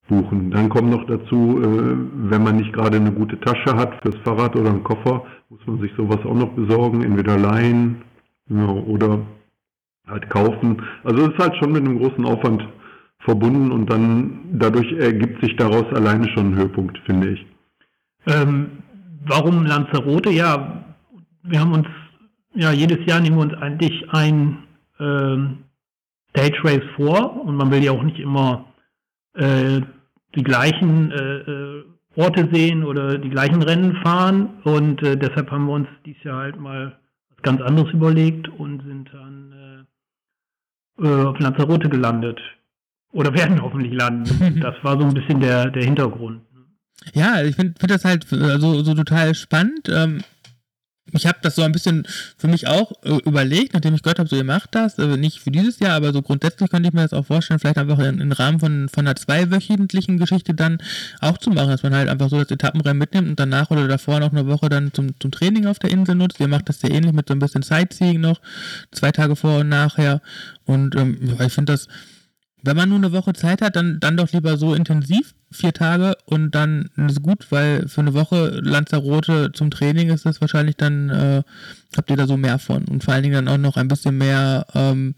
buchen. 0.07 0.51
Dann 0.51 0.69
kommt 0.69 0.89
noch 0.89 1.05
dazu, 1.05 1.61
äh, 1.61 2.29
wenn 2.29 2.43
man 2.43 2.57
nicht 2.57 2.73
gerade 2.73 2.97
eine 2.97 3.11
gute 3.11 3.39
Tasche 3.39 3.75
hat 3.75 4.01
fürs 4.01 4.17
Fahrrad 4.23 4.55
oder 4.55 4.69
einen 4.69 4.83
Koffer, 4.83 5.23
muss 5.49 5.65
man 5.65 5.79
sich 5.79 5.91
sowas 5.95 6.19
auch 6.25 6.35
noch 6.35 6.49
besorgen, 6.53 7.03
entweder 7.03 7.37
leihen 7.37 8.01
oder 8.49 9.19
halt 10.07 10.27
kaufen. 10.29 10.81
Also 11.03 11.21
es 11.21 11.33
ist 11.33 11.39
halt 11.39 11.55
schon 11.57 11.71
mit 11.71 11.85
einem 11.85 11.99
großen 11.99 12.25
Aufwand 12.25 12.67
verbunden 13.19 13.71
und 13.71 13.91
dann 13.91 14.39
dadurch 14.53 14.91
ergibt 14.93 15.41
sich 15.43 15.55
daraus 15.55 15.85
alleine 15.93 16.27
schon 16.29 16.47
ein 16.47 16.55
Höhepunkt, 16.55 16.97
finde 17.05 17.29
ich. 17.29 17.45
Ähm, 18.27 18.83
warum 19.25 19.65
Lanzarote? 19.65 20.29
Ja, 20.31 20.83
wir 21.43 21.59
haben 21.59 21.73
uns, 21.73 21.87
ja, 22.53 22.71
jedes 22.71 23.05
Jahr 23.05 23.19
nehmen 23.19 23.37
wir 23.37 23.43
uns 23.43 23.53
eigentlich 23.53 24.09
ein 24.11 24.63
ähm, 24.99 25.63
Stage 26.31 26.59
Race 26.63 26.83
vor 26.95 27.45
und 27.45 27.55
man 27.55 27.71
will 27.71 27.83
ja 27.83 27.91
auch 27.91 28.03
nicht 28.03 28.19
immer 28.19 28.65
äh, 29.33 29.81
die 30.35 30.43
gleichen 30.43 31.11
äh, 31.11 31.37
äh, 31.37 31.83
Orte 32.15 32.49
sehen 32.51 32.83
oder 32.83 33.17
die 33.17 33.29
gleichen 33.29 33.61
Rennen 33.61 33.95
fahren. 34.03 34.61
Und 34.63 35.01
äh, 35.03 35.17
deshalb 35.17 35.51
haben 35.51 35.65
wir 35.65 35.73
uns 35.73 35.87
dieses 36.05 36.23
Jahr 36.23 36.41
halt 36.41 36.59
mal 36.59 36.99
was 37.29 37.41
ganz 37.41 37.61
anderes 37.61 37.91
überlegt 37.93 38.47
und 38.47 38.83
sind 38.83 39.09
dann 39.13 39.85
äh, 40.99 41.05
äh, 41.05 41.25
auf 41.25 41.39
Lanzarote 41.39 41.89
gelandet. 41.89 42.39
Oder 43.11 43.33
werden 43.33 43.61
hoffentlich 43.61 43.93
landen. 43.93 44.59
Das 44.61 44.75
war 44.83 44.99
so 44.99 45.05
ein 45.05 45.13
bisschen 45.13 45.39
der, 45.39 45.71
der 45.71 45.83
Hintergrund. 45.83 46.41
Ja, 47.13 47.41
ich 47.43 47.55
finde 47.55 47.79
find 47.79 47.91
das 47.91 48.05
halt 48.05 48.31
äh, 48.31 48.59
so, 48.59 48.83
so 48.83 48.93
total 48.93 49.33
spannend. 49.33 49.89
Ähm, 49.89 50.23
ich 51.13 51.25
habe 51.25 51.39
das 51.41 51.55
so 51.55 51.63
ein 51.63 51.71
bisschen 51.71 52.05
für 52.37 52.47
mich 52.47 52.67
auch 52.67 52.91
äh, 53.03 53.17
überlegt, 53.25 53.73
nachdem 53.73 53.95
ich 53.95 54.03
gehört 54.03 54.19
habe, 54.19 54.29
so 54.29 54.35
ihr 54.35 54.43
macht 54.43 54.75
das, 54.75 54.99
also 54.99 55.15
nicht 55.15 55.39
für 55.39 55.51
dieses 55.51 55.79
Jahr, 55.79 55.95
aber 55.95 56.13
so 56.13 56.21
grundsätzlich 56.21 56.69
könnte 56.69 56.87
ich 56.87 56.93
mir 56.93 57.01
das 57.01 57.13
auch 57.13 57.25
vorstellen, 57.25 57.59
vielleicht 57.59 57.77
einfach 57.77 57.99
im 57.99 58.21
in 58.21 58.31
Rahmen 58.31 58.59
von, 58.59 58.89
von 58.89 59.07
einer 59.07 59.15
zweiwöchentlichen 59.15 60.17
Geschichte 60.17 60.53
dann 60.53 60.79
auch 61.19 61.37
zu 61.37 61.49
machen, 61.49 61.69
dass 61.69 61.83
man 61.83 61.95
halt 61.95 62.09
einfach 62.09 62.29
so 62.29 62.37
das 62.37 62.51
Etappenrennen 62.51 62.97
mitnimmt 62.97 63.29
und 63.29 63.39
danach 63.39 63.71
oder 63.71 63.87
davor 63.87 64.19
noch 64.19 64.31
eine 64.31 64.47
Woche 64.47 64.69
dann 64.69 64.93
zum, 64.93 65.19
zum 65.19 65.31
Training 65.31 65.65
auf 65.65 65.79
der 65.79 65.91
Insel 65.91 66.15
nutzt. 66.15 66.39
Ihr 66.39 66.47
macht 66.47 66.69
das 66.69 66.79
sehr 66.79 66.91
ähnlich 66.91 67.13
mit 67.13 67.27
so 67.27 67.33
ein 67.33 67.39
bisschen 67.39 67.63
Sightseeing 67.63 68.19
noch, 68.19 68.39
zwei 68.91 69.11
Tage 69.11 69.35
vor 69.35 69.59
und 69.59 69.69
nachher. 69.69 70.21
Und 70.65 70.95
ähm, 70.95 71.17
ich 71.39 71.53
finde 71.53 71.73
das 71.73 71.87
wenn 72.61 72.75
man 72.75 72.89
nur 72.89 72.97
eine 72.97 73.11
Woche 73.11 73.33
Zeit 73.33 73.61
hat, 73.61 73.75
dann, 73.75 73.99
dann 73.99 74.17
doch 74.17 74.31
lieber 74.31 74.57
so 74.57 74.73
intensiv, 74.73 75.33
vier 75.51 75.73
Tage 75.73 76.15
und 76.25 76.51
dann 76.51 76.89
ist 76.95 77.21
gut, 77.21 77.47
weil 77.51 77.87
für 77.87 78.01
eine 78.01 78.13
Woche 78.13 78.59
Lanzarote 78.61 79.51
zum 79.53 79.71
Training 79.71 80.09
ist 80.09 80.25
das 80.25 80.41
wahrscheinlich 80.41 80.75
dann, 80.75 81.09
äh, 81.09 81.43
habt 81.95 82.09
ihr 82.09 82.17
da 82.17 82.27
so 82.27 82.37
mehr 82.37 82.59
von 82.59 82.85
und 82.85 83.03
vor 83.03 83.13
allen 83.13 83.23
Dingen 83.23 83.45
dann 83.45 83.47
auch 83.47 83.57
noch 83.57 83.77
ein 83.77 83.87
bisschen 83.87 84.17
mehr, 84.17 84.65
ähm, 84.75 85.15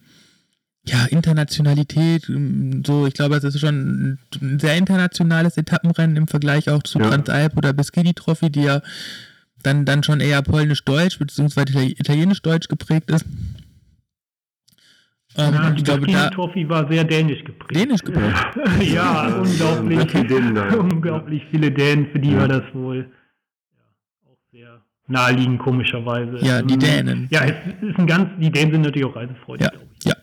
ja, 0.85 1.05
Internationalität, 1.05 2.27
ähm, 2.29 2.83
so, 2.85 3.05
ich 3.05 3.13
glaube, 3.13 3.35
es 3.35 3.43
ist 3.43 3.59
schon 3.59 4.17
ein 4.41 4.59
sehr 4.59 4.77
internationales 4.77 5.57
Etappenrennen 5.57 6.17
im 6.17 6.27
Vergleich 6.27 6.69
auch 6.69 6.83
zu 6.83 6.99
ja. 6.99 7.09
Transalp 7.09 7.57
oder 7.57 7.73
Beschidi 7.73 8.13
Trophy, 8.13 8.49
die 8.49 8.63
ja 8.63 8.81
dann, 9.63 9.85
dann 9.85 10.03
schon 10.03 10.19
eher 10.19 10.41
polnisch-deutsch 10.41 11.19
bzw. 11.19 11.93
italienisch-deutsch 11.97 12.67
geprägt 12.67 13.11
ist. 13.11 13.25
Ähm, 15.37 15.53
ja, 15.53 15.73
ich 15.75 15.83
glaube, 15.83 16.07
da 16.07 16.29
Trophy 16.29 16.67
war 16.67 16.91
sehr 16.91 17.03
dänisch 17.03 17.43
geprägt. 17.43 17.75
Dänisch 17.75 18.01
geprägt? 18.01 18.35
ja, 18.81 19.27
unglaublich, 19.37 20.77
unglaublich 20.77 21.43
viele 21.49 21.71
Dänen, 21.71 22.07
für 22.11 22.19
die 22.19 22.31
ja. 22.31 22.39
war 22.39 22.47
das 22.49 22.63
wohl 22.73 23.09
ja, 23.71 24.29
auch 24.29 24.37
sehr 24.51 24.81
naheliegend, 25.07 25.59
komischerweise. 25.59 26.37
Ja, 26.45 26.61
die 26.61 26.77
Dänen. 26.77 27.27
Ja, 27.31 27.45
es 27.45 27.55
ist 27.81 27.97
ein 27.97 28.07
ganz, 28.07 28.29
die 28.39 28.51
Dänen 28.51 28.73
sind 28.73 28.81
natürlich 28.81 29.07
auch 29.07 29.15
reisefreudig, 29.15 29.65
ja. 29.65 29.69
glaube 29.69 29.87
ich. 29.97 30.05
Ja. 30.05 30.15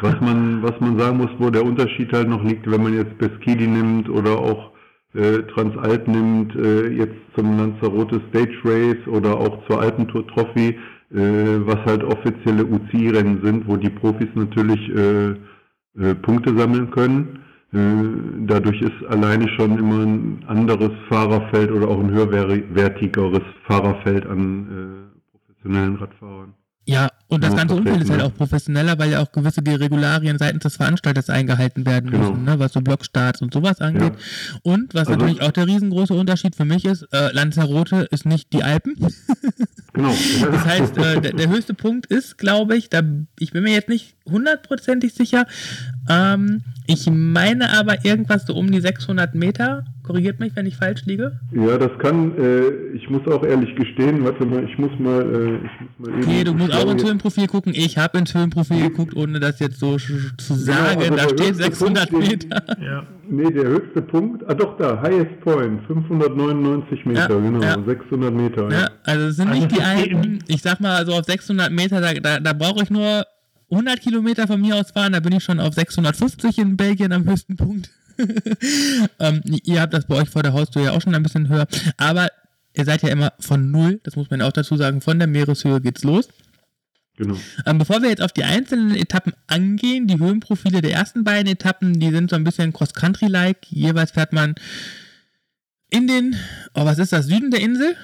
Was 0.00 0.20
man, 0.20 0.62
was 0.62 0.78
man 0.80 0.98
sagen 0.98 1.16
muss, 1.16 1.30
wo 1.38 1.50
der 1.50 1.64
Unterschied 1.64 2.12
halt 2.12 2.28
noch 2.28 2.44
liegt, 2.44 2.70
wenn 2.70 2.82
man 2.82 2.94
jetzt 2.94 3.18
Beskidi 3.18 3.66
nimmt 3.66 4.08
oder 4.08 4.38
auch 4.38 4.70
äh, 5.14 5.38
Transalp 5.54 6.06
nimmt, 6.06 6.54
äh, 6.54 6.88
jetzt 6.88 7.16
zum 7.34 7.56
Lanzarote 7.58 8.20
Stage 8.28 8.58
Race 8.64 9.08
oder 9.08 9.36
auch 9.36 9.66
zur 9.66 9.80
Alpentour 9.80 10.26
Trophy, 10.28 10.78
was 11.10 11.78
halt 11.86 12.04
offizielle 12.04 12.66
UCI-Rennen 12.66 13.40
sind, 13.42 13.66
wo 13.66 13.76
die 13.76 13.88
Profis 13.88 14.28
natürlich 14.34 14.88
äh, 14.90 15.30
äh, 15.98 16.14
Punkte 16.14 16.56
sammeln 16.56 16.90
können. 16.90 17.44
Äh, 17.72 18.46
dadurch 18.46 18.80
ist 18.80 19.04
alleine 19.08 19.48
schon 19.56 19.78
immer 19.78 20.04
ein 20.04 20.44
anderes 20.46 20.92
Fahrerfeld 21.08 21.70
oder 21.70 21.88
auch 21.88 21.98
ein 21.98 22.10
höherwertigeres 22.10 23.42
Fahrerfeld 23.66 24.26
an 24.26 25.10
äh, 25.12 25.38
professionellen 25.38 25.96
Radfahrern. 25.96 26.54
Ja, 26.88 27.10
und 27.28 27.44
das 27.44 27.54
ganze 27.54 27.74
Umfeld 27.74 28.00
ist 28.00 28.08
halt 28.08 28.22
auch 28.22 28.34
professioneller, 28.34 28.98
weil 28.98 29.10
ja 29.10 29.20
auch 29.20 29.30
gewisse 29.30 29.60
Regularien 29.60 30.38
seitens 30.38 30.62
des 30.62 30.76
Veranstalters 30.76 31.28
eingehalten 31.28 31.84
werden 31.84 32.10
genau. 32.10 32.30
müssen, 32.30 32.44
ne, 32.44 32.58
was 32.58 32.72
so 32.72 32.80
Blockstarts 32.80 33.42
und 33.42 33.52
sowas 33.52 33.82
angeht. 33.82 34.14
Ja. 34.14 34.58
Und 34.62 34.94
was 34.94 35.08
also, 35.08 35.20
natürlich 35.20 35.42
auch 35.42 35.50
der 35.50 35.66
riesengroße 35.66 36.14
Unterschied 36.14 36.56
für 36.56 36.64
mich 36.64 36.86
ist, 36.86 37.02
äh, 37.12 37.30
Lanzarote 37.34 38.08
ist 38.10 38.24
nicht 38.24 38.54
die 38.54 38.64
Alpen. 38.64 38.96
genau. 39.92 40.14
Das 40.50 40.64
heißt, 40.64 40.96
äh, 40.96 41.20
der, 41.20 41.32
der, 41.34 41.50
höchste 41.50 41.74
Punkt 41.74 42.06
ist, 42.06 42.38
glaube 42.38 42.74
ich, 42.74 42.88
da, 42.88 43.02
ich 43.38 43.52
bin 43.52 43.64
mir 43.64 43.74
jetzt 43.74 43.90
nicht 43.90 44.16
hundertprozentig 44.24 45.12
sicher, 45.12 45.44
ähm, 46.08 46.62
ich 46.86 47.10
meine 47.10 47.70
aber 47.78 48.06
irgendwas 48.06 48.46
so 48.46 48.54
um 48.54 48.70
die 48.70 48.80
600 48.80 49.34
Meter. 49.34 49.84
Korrigiert 50.08 50.40
mich, 50.40 50.56
wenn 50.56 50.64
ich 50.64 50.74
falsch 50.74 51.04
liege. 51.04 51.38
Ja, 51.52 51.76
das 51.76 51.90
kann, 51.98 52.32
äh, 52.38 52.96
ich 52.96 53.10
muss 53.10 53.26
auch 53.28 53.44
ehrlich 53.44 53.76
gestehen, 53.76 54.24
warte 54.24 54.46
mal, 54.46 54.64
ich 54.64 54.78
muss 54.78 54.90
mal, 54.98 55.20
äh, 55.20 55.56
ich 55.56 55.80
muss 55.80 55.90
mal 55.98 56.08
eben. 56.08 56.22
Okay, 56.22 56.44
du 56.44 56.54
musst 56.54 56.72
auch 56.72 56.90
ins 56.90 57.04
Höhenprofil 57.04 57.46
gucken. 57.46 57.74
Ich 57.76 57.98
habe 57.98 58.16
ins 58.16 58.34
Höhenprofil 58.34 58.88
geguckt, 58.88 59.14
ohne 59.14 59.38
das 59.38 59.60
jetzt 59.60 59.78
so 59.78 59.98
zu 59.98 60.54
sagen. 60.54 61.00
Ja, 61.02 61.10
also 61.10 61.14
da 61.14 61.28
steht 61.28 61.56
600 61.56 62.10
Punkt, 62.10 62.26
Meter. 62.26 62.60
Den, 62.60 62.82
ja. 62.82 63.06
Nee, 63.28 63.50
der 63.50 63.64
höchste 63.64 64.00
Punkt, 64.00 64.42
ah 64.48 64.54
doch 64.54 64.78
da, 64.78 64.98
Highest 65.02 65.40
Point, 65.42 65.82
599 65.86 67.04
Meter, 67.04 67.20
ja, 67.20 67.26
genau, 67.28 67.62
ja. 67.62 67.76
600 67.84 68.32
Meter. 68.32 68.72
Ja, 68.72 68.88
also 69.04 69.26
es 69.26 69.36
sind 69.36 69.48
also 69.48 69.60
nicht 69.60 69.76
die 69.76 69.82
Alpen. 69.82 70.38
Ich 70.48 70.62
sag 70.62 70.80
mal, 70.80 70.96
also 70.96 71.12
auf 71.12 71.26
600 71.26 71.70
Meter, 71.70 72.00
da, 72.00 72.14
da, 72.14 72.40
da 72.40 72.52
brauche 72.54 72.82
ich 72.82 72.88
nur 72.88 73.26
100 73.70 74.00
Kilometer 74.00 74.46
von 74.46 74.60
mir 74.60 74.76
aus 74.76 74.90
fahren, 74.90 75.12
da 75.12 75.20
bin 75.20 75.32
ich 75.32 75.44
schon 75.44 75.60
auf 75.60 75.74
650 75.74 76.56
in 76.56 76.78
Belgien 76.78 77.12
am 77.12 77.28
höchsten 77.28 77.56
Punkt. 77.56 77.90
ähm, 79.18 79.42
ihr 79.44 79.80
habt 79.80 79.94
das 79.94 80.06
bei 80.06 80.16
euch 80.16 80.28
vor 80.28 80.42
der 80.42 80.52
Haustür 80.52 80.82
ja 80.82 80.92
auch 80.92 81.00
schon 81.00 81.14
ein 81.14 81.22
bisschen 81.22 81.48
höher, 81.48 81.66
aber 81.96 82.28
ihr 82.74 82.84
seid 82.84 83.02
ja 83.02 83.08
immer 83.08 83.32
von 83.40 83.70
null, 83.70 84.00
das 84.02 84.16
muss 84.16 84.30
man 84.30 84.42
auch 84.42 84.52
dazu 84.52 84.76
sagen, 84.76 85.00
von 85.00 85.18
der 85.18 85.28
Meereshöhe 85.28 85.80
geht's 85.80 86.04
los. 86.04 86.28
Genau. 87.16 87.36
Ähm, 87.66 87.78
bevor 87.78 88.00
wir 88.02 88.10
jetzt 88.10 88.22
auf 88.22 88.32
die 88.32 88.44
einzelnen 88.44 88.94
Etappen 88.94 89.32
angehen, 89.48 90.06
die 90.06 90.20
Höhenprofile 90.20 90.80
der 90.80 90.92
ersten 90.92 91.24
beiden 91.24 91.50
Etappen, 91.50 91.98
die 91.98 92.10
sind 92.10 92.30
so 92.30 92.36
ein 92.36 92.44
bisschen 92.44 92.72
Cross-Country-like. 92.72 93.66
Jeweils 93.70 94.12
fährt 94.12 94.32
man 94.32 94.54
in 95.90 96.06
den, 96.06 96.36
oh, 96.74 96.84
was 96.84 97.00
ist 97.00 97.12
das, 97.12 97.26
Süden 97.26 97.50
der 97.50 97.60
Insel? 97.60 97.96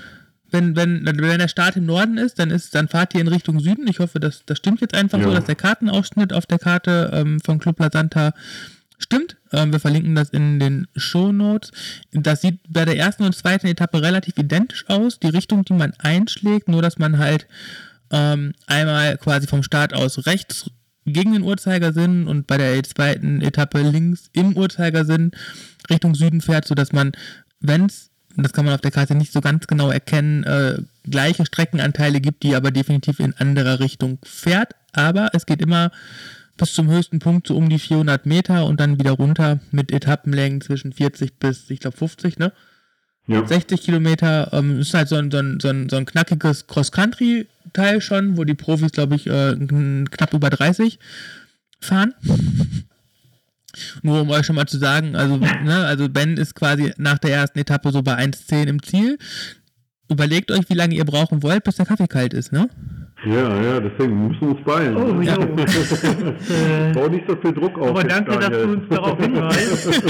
wenn, 0.54 0.76
wenn, 0.76 1.04
wenn 1.04 1.38
der 1.38 1.48
Start 1.48 1.76
im 1.76 1.84
Norden 1.84 2.16
ist, 2.16 2.38
dann 2.38 2.50
ist, 2.50 2.74
dann 2.74 2.88
fahrt 2.88 3.12
ihr 3.14 3.20
in 3.20 3.28
Richtung 3.28 3.60
Süden. 3.60 3.86
Ich 3.88 3.98
hoffe, 3.98 4.20
das, 4.20 4.44
das 4.46 4.58
stimmt 4.58 4.80
jetzt 4.80 4.94
einfach 4.94 5.18
ja. 5.18 5.24
so, 5.24 5.34
dass 5.34 5.44
der 5.44 5.56
Kartenausschnitt 5.56 6.32
auf 6.32 6.46
der 6.46 6.58
Karte 6.58 7.10
ähm, 7.12 7.40
von 7.40 7.58
Club 7.58 7.78
La 7.80 7.90
Santa 7.92 8.32
stimmt. 8.98 9.36
Ähm, 9.52 9.72
wir 9.72 9.80
verlinken 9.80 10.14
das 10.14 10.30
in 10.30 10.58
den 10.58 10.86
Show 10.96 11.32
Notes. 11.32 11.70
Das 12.12 12.40
sieht 12.40 12.60
bei 12.68 12.84
der 12.84 12.96
ersten 12.96 13.24
und 13.24 13.34
zweiten 13.34 13.66
Etappe 13.66 14.02
relativ 14.02 14.36
identisch 14.38 14.88
aus. 14.88 15.18
Die 15.18 15.28
Richtung, 15.28 15.64
die 15.64 15.74
man 15.74 15.92
einschlägt, 15.98 16.68
nur 16.68 16.82
dass 16.82 16.98
man 16.98 17.18
halt 17.18 17.46
ähm, 18.10 18.54
einmal 18.66 19.16
quasi 19.18 19.46
vom 19.46 19.62
Start 19.62 19.94
aus 19.94 20.26
rechts 20.26 20.70
gegen 21.06 21.32
den 21.32 21.42
Uhrzeigersinn 21.42 22.26
und 22.26 22.46
bei 22.46 22.56
der 22.56 22.82
zweiten 22.82 23.42
Etappe 23.42 23.82
links 23.82 24.30
im 24.32 24.56
Uhrzeigersinn 24.56 25.32
Richtung 25.90 26.14
Süden 26.14 26.40
fährt, 26.40 26.66
sodass 26.66 26.92
man, 26.92 27.12
wenn 27.60 27.86
es 27.86 28.10
das 28.36 28.52
kann 28.52 28.64
man 28.64 28.74
auf 28.74 28.80
der 28.80 28.90
Karte 28.90 29.14
nicht 29.14 29.32
so 29.32 29.40
ganz 29.40 29.66
genau 29.66 29.90
erkennen, 29.90 30.42
äh, 30.44 30.78
gleiche 31.08 31.46
Streckenanteile 31.46 32.20
gibt, 32.20 32.42
die 32.42 32.56
aber 32.56 32.70
definitiv 32.70 33.20
in 33.20 33.34
anderer 33.34 33.80
Richtung 33.80 34.18
fährt. 34.24 34.72
Aber 34.92 35.30
es 35.34 35.46
geht 35.46 35.60
immer 35.60 35.90
bis 36.56 36.72
zum 36.72 36.88
höchsten 36.88 37.18
Punkt 37.18 37.48
so 37.48 37.56
um 37.56 37.68
die 37.68 37.78
400 37.78 38.26
Meter 38.26 38.66
und 38.66 38.80
dann 38.80 38.98
wieder 38.98 39.12
runter 39.12 39.60
mit 39.70 39.90
Etappenlängen 39.90 40.60
zwischen 40.60 40.92
40 40.92 41.38
bis, 41.38 41.68
ich 41.70 41.80
glaube, 41.80 41.96
50, 41.96 42.38
ne? 42.38 42.52
Ja. 43.26 43.46
60 43.46 43.80
Kilometer. 43.80 44.52
Ähm, 44.52 44.80
ist 44.80 44.94
halt 44.94 45.08
so 45.08 45.16
ein, 45.16 45.30
so 45.30 45.38
ein, 45.38 45.58
so 45.60 45.68
ein, 45.68 45.88
so 45.88 45.96
ein 45.96 46.04
knackiges 46.04 46.66
Cross-Country-Teil 46.66 48.00
schon, 48.00 48.36
wo 48.36 48.44
die 48.44 48.54
Profis, 48.54 48.92
glaube 48.92 49.16
ich, 49.16 49.26
äh, 49.26 49.56
knapp 49.56 50.34
über 50.34 50.50
30 50.50 50.98
fahren. 51.80 52.14
Nur 54.02 54.20
um 54.20 54.30
euch 54.30 54.46
schon 54.46 54.56
mal 54.56 54.66
zu 54.66 54.78
sagen, 54.78 55.16
also, 55.16 55.36
ne, 55.36 55.84
also 55.84 56.08
Ben 56.08 56.36
ist 56.36 56.54
quasi 56.54 56.92
nach 56.96 57.18
der 57.18 57.32
ersten 57.32 57.58
Etappe 57.58 57.90
so 57.90 58.02
bei 58.02 58.16
1,10 58.16 58.68
im 58.68 58.82
Ziel. 58.82 59.18
Überlegt 60.08 60.50
euch, 60.50 60.68
wie 60.68 60.74
lange 60.74 60.94
ihr 60.94 61.04
brauchen 61.04 61.42
wollt, 61.42 61.64
bis 61.64 61.76
der 61.76 61.86
Kaffee 61.86 62.06
kalt 62.06 62.34
ist, 62.34 62.52
ne? 62.52 62.68
Ja, 63.26 63.62
ja, 63.62 63.80
deswegen 63.80 64.28
müssen 64.28 64.40
wir 64.40 64.48
uns 64.50 64.64
beeilen. 64.64 64.96
Oh, 64.96 65.20
ja. 65.20 65.36
Bau 66.94 67.08
nicht 67.08 67.24
so 67.28 67.36
viel 67.36 67.52
Druck 67.52 67.78
auf. 67.78 67.88
Aber 67.88 68.04
danke, 68.04 68.38
dass 68.38 68.50
du 68.50 68.72
uns 68.72 68.88
darauf 68.90 69.18
hinweist. 69.18 70.02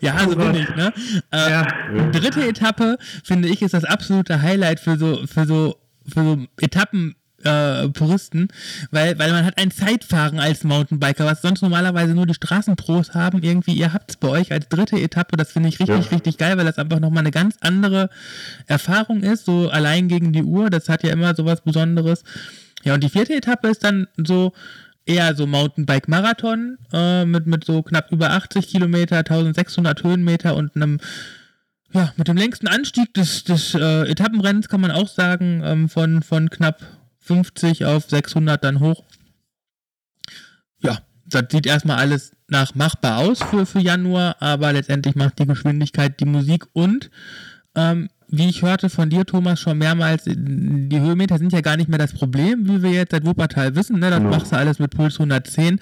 ja, 0.00 0.18
so 0.28 0.36
bin 0.36 0.54
ich, 0.54 0.76
ne? 0.76 0.92
Äh, 1.30 1.50
ja. 1.50 1.66
Dritte 2.12 2.46
Etappe, 2.46 2.98
finde 3.24 3.48
ich, 3.48 3.62
ist 3.62 3.74
das 3.74 3.84
absolute 3.84 4.42
Highlight 4.42 4.80
für 4.80 4.96
so, 4.96 5.26
für 5.26 5.46
so, 5.46 5.76
für 6.06 6.22
so 6.22 6.38
Etappen 6.60 7.14
äh, 7.44 7.88
Puristen, 7.88 8.48
weil, 8.90 9.18
weil 9.18 9.32
man 9.32 9.44
hat 9.44 9.58
ein 9.58 9.70
Zeitfahren 9.70 10.38
als 10.38 10.64
Mountainbiker, 10.64 11.24
was 11.24 11.42
sonst 11.42 11.62
normalerweise 11.62 12.14
nur 12.14 12.26
die 12.26 12.34
Straßenpros 12.34 13.14
haben. 13.14 13.42
Irgendwie, 13.42 13.74
ihr 13.74 13.92
habt 13.92 14.10
es 14.10 14.16
bei 14.16 14.28
euch 14.28 14.52
als 14.52 14.68
dritte 14.68 15.00
Etappe, 15.00 15.36
das 15.36 15.52
finde 15.52 15.68
ich 15.68 15.80
richtig, 15.80 16.06
ja. 16.06 16.10
richtig 16.10 16.38
geil, 16.38 16.56
weil 16.56 16.66
das 16.66 16.78
einfach 16.78 17.00
nochmal 17.00 17.20
eine 17.20 17.30
ganz 17.30 17.56
andere 17.60 18.10
Erfahrung 18.66 19.22
ist, 19.22 19.44
so 19.44 19.70
allein 19.70 20.08
gegen 20.08 20.32
die 20.32 20.42
Uhr, 20.42 20.70
das 20.70 20.88
hat 20.88 21.02
ja 21.02 21.10
immer 21.10 21.34
so 21.34 21.44
was 21.44 21.62
Besonderes. 21.62 22.24
Ja, 22.84 22.94
und 22.94 23.04
die 23.04 23.10
vierte 23.10 23.34
Etappe 23.34 23.68
ist 23.68 23.84
dann 23.84 24.08
so, 24.16 24.52
eher 25.06 25.34
so 25.34 25.46
Mountainbike-Marathon 25.46 26.78
äh, 26.92 27.24
mit, 27.24 27.46
mit 27.46 27.64
so 27.64 27.82
knapp 27.82 28.10
über 28.12 28.30
80 28.30 28.68
Kilometer, 28.68 29.18
1600 29.18 30.02
Höhenmeter 30.02 30.54
und 30.54 30.76
einem, 30.76 31.00
ja, 31.92 32.12
mit 32.16 32.28
dem 32.28 32.36
längsten 32.36 32.68
Anstieg 32.68 33.12
des, 33.14 33.44
des 33.44 33.74
äh, 33.74 34.08
Etappenrennens 34.08 34.68
kann 34.68 34.80
man 34.80 34.90
auch 34.90 35.08
sagen, 35.08 35.62
ähm, 35.64 35.88
von, 35.88 36.22
von 36.22 36.50
knapp 36.50 36.80
50 37.22 37.84
auf 37.86 38.08
600 38.08 38.62
dann 38.62 38.80
hoch. 38.80 39.04
Ja, 40.80 40.98
das 41.26 41.44
sieht 41.50 41.66
erstmal 41.66 41.98
alles 41.98 42.36
nach 42.48 42.74
machbar 42.74 43.18
aus 43.18 43.42
für, 43.42 43.66
für 43.66 43.80
Januar, 43.80 44.36
aber 44.40 44.72
letztendlich 44.72 45.14
macht 45.14 45.38
die 45.38 45.46
Geschwindigkeit 45.46 46.20
die 46.20 46.26
Musik 46.26 46.66
und 46.72 47.10
ähm, 47.74 48.08
wie 48.34 48.48
ich 48.48 48.62
hörte 48.62 48.88
von 48.88 49.10
dir, 49.10 49.26
Thomas, 49.26 49.60
schon 49.60 49.76
mehrmals, 49.76 50.24
die 50.24 51.00
Höhenmeter 51.00 51.36
sind 51.36 51.52
ja 51.52 51.60
gar 51.60 51.76
nicht 51.76 51.90
mehr 51.90 51.98
das 51.98 52.14
Problem, 52.14 52.66
wie 52.66 52.82
wir 52.82 52.90
jetzt 52.90 53.12
seit 53.12 53.26
Wuppertal 53.26 53.76
wissen, 53.76 54.00
ne? 54.00 54.08
Das 54.08 54.20
genau. 54.20 54.30
machst 54.30 54.52
du 54.52 54.56
alles 54.56 54.78
mit 54.78 54.90
Puls 54.90 55.20
110. 55.20 55.78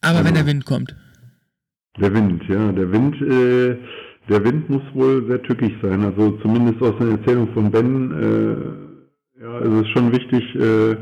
Aber 0.00 0.18
genau. 0.18 0.24
wenn 0.26 0.34
der 0.34 0.46
Wind 0.46 0.64
kommt. 0.64 0.96
Der 2.00 2.12
Wind, 2.12 2.42
ja, 2.48 2.72
der 2.72 2.90
Wind, 2.90 3.14
äh, 3.22 3.76
der 4.28 4.44
Wind 4.44 4.68
muss 4.68 4.82
wohl 4.94 5.26
sehr 5.28 5.42
tückig 5.42 5.74
sein. 5.80 6.02
Also 6.02 6.32
zumindest 6.42 6.82
aus 6.82 6.94
der 6.98 7.10
Erzählung 7.10 7.52
von 7.54 7.70
Ben, 7.70 8.10
äh, 8.10 8.91
ja, 9.42 9.58
es 9.58 9.82
ist 9.82 9.88
schon 9.88 10.12
wichtig, 10.12 10.54
äh, 10.54 10.96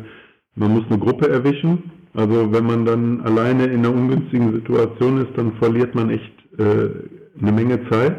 man 0.54 0.72
muss 0.72 0.84
eine 0.88 0.98
Gruppe 0.98 1.28
erwischen. 1.28 1.90
Also 2.14 2.52
wenn 2.52 2.64
man 2.64 2.84
dann 2.84 3.20
alleine 3.20 3.66
in 3.66 3.80
einer 3.80 3.94
ungünstigen 3.94 4.52
Situation 4.52 5.18
ist, 5.18 5.36
dann 5.36 5.52
verliert 5.58 5.94
man 5.94 6.10
echt 6.10 6.32
äh, 6.58 6.88
eine 7.40 7.52
Menge 7.52 7.88
Zeit. 7.90 8.16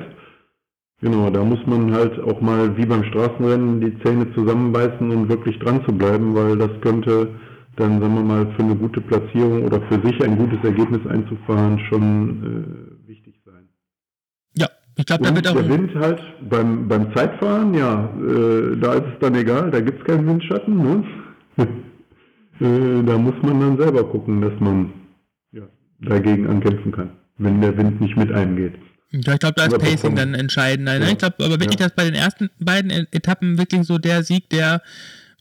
Genau, 1.01 1.29
da 1.31 1.43
muss 1.43 1.59
man 1.65 1.91
halt 1.91 2.19
auch 2.19 2.39
mal 2.39 2.77
wie 2.77 2.85
beim 2.85 3.03
Straßenrennen 3.05 3.81
die 3.81 3.99
Zähne 4.03 4.31
zusammenbeißen 4.35 5.09
und 5.09 5.29
wirklich 5.29 5.57
dran 5.59 5.83
zu 5.85 5.91
bleiben, 5.91 6.35
weil 6.35 6.55
das 6.57 6.69
könnte 6.81 7.29
dann, 7.77 7.99
sagen 7.99 8.13
wir 8.13 8.23
mal, 8.23 8.53
für 8.55 8.63
eine 8.63 8.75
gute 8.75 9.01
Platzierung 9.01 9.63
oder 9.63 9.81
für 9.89 9.99
sich 10.05 10.23
ein 10.23 10.37
gutes 10.37 10.63
Ergebnis 10.63 11.05
einzufahren 11.07 11.79
schon 11.89 12.97
äh, 13.07 13.07
wichtig 13.09 13.33
sein. 13.40 13.40
Ich 15.01 15.07
glaube, 15.07 15.23
da 15.23 15.35
wird 15.35 15.47
auch. 15.47 15.55
Der 15.55 15.67
Wind 15.67 15.95
halt 15.95 16.21
beim, 16.47 16.87
beim 16.87 17.11
Zeitfahren, 17.15 17.73
ja, 17.73 18.07
äh, 18.19 18.77
da 18.77 18.93
ist 18.93 19.07
es 19.13 19.19
dann 19.19 19.33
egal, 19.33 19.71
da 19.71 19.81
gibt 19.81 19.99
es 19.99 20.05
keinen 20.05 20.27
Windschatten. 20.27 20.77
Ne? 20.77 21.03
äh, 22.59 23.03
da 23.03 23.17
muss 23.17 23.33
man 23.41 23.59
dann 23.59 23.77
selber 23.79 24.03
gucken, 24.07 24.41
dass 24.41 24.53
man 24.59 24.93
ja, 25.51 25.63
dagegen 26.01 26.47
ankämpfen 26.47 26.91
kann, 26.91 27.09
wenn 27.39 27.61
der 27.61 27.75
Wind 27.75 27.99
nicht 27.99 28.15
mit 28.15 28.31
eingeht. 28.31 28.75
Ja, 29.09 29.33
ich 29.33 29.39
glaube, 29.39 29.55
da 29.57 29.65
ist 29.65 29.77
Pacing 29.79 30.15
dann 30.15 30.35
entscheidend. 30.35 30.87
Ja. 30.87 30.99
ich 31.01 31.17
glaube, 31.17 31.35
aber 31.39 31.59
wirklich, 31.59 31.79
ja. 31.79 31.87
dass 31.87 31.95
bei 31.95 32.03
den 32.03 32.13
ersten 32.13 32.51
beiden 32.59 32.91
Etappen 32.91 33.57
wirklich 33.57 33.83
so 33.85 33.97
der 33.97 34.21
Sieg, 34.21 34.51
der 34.51 34.83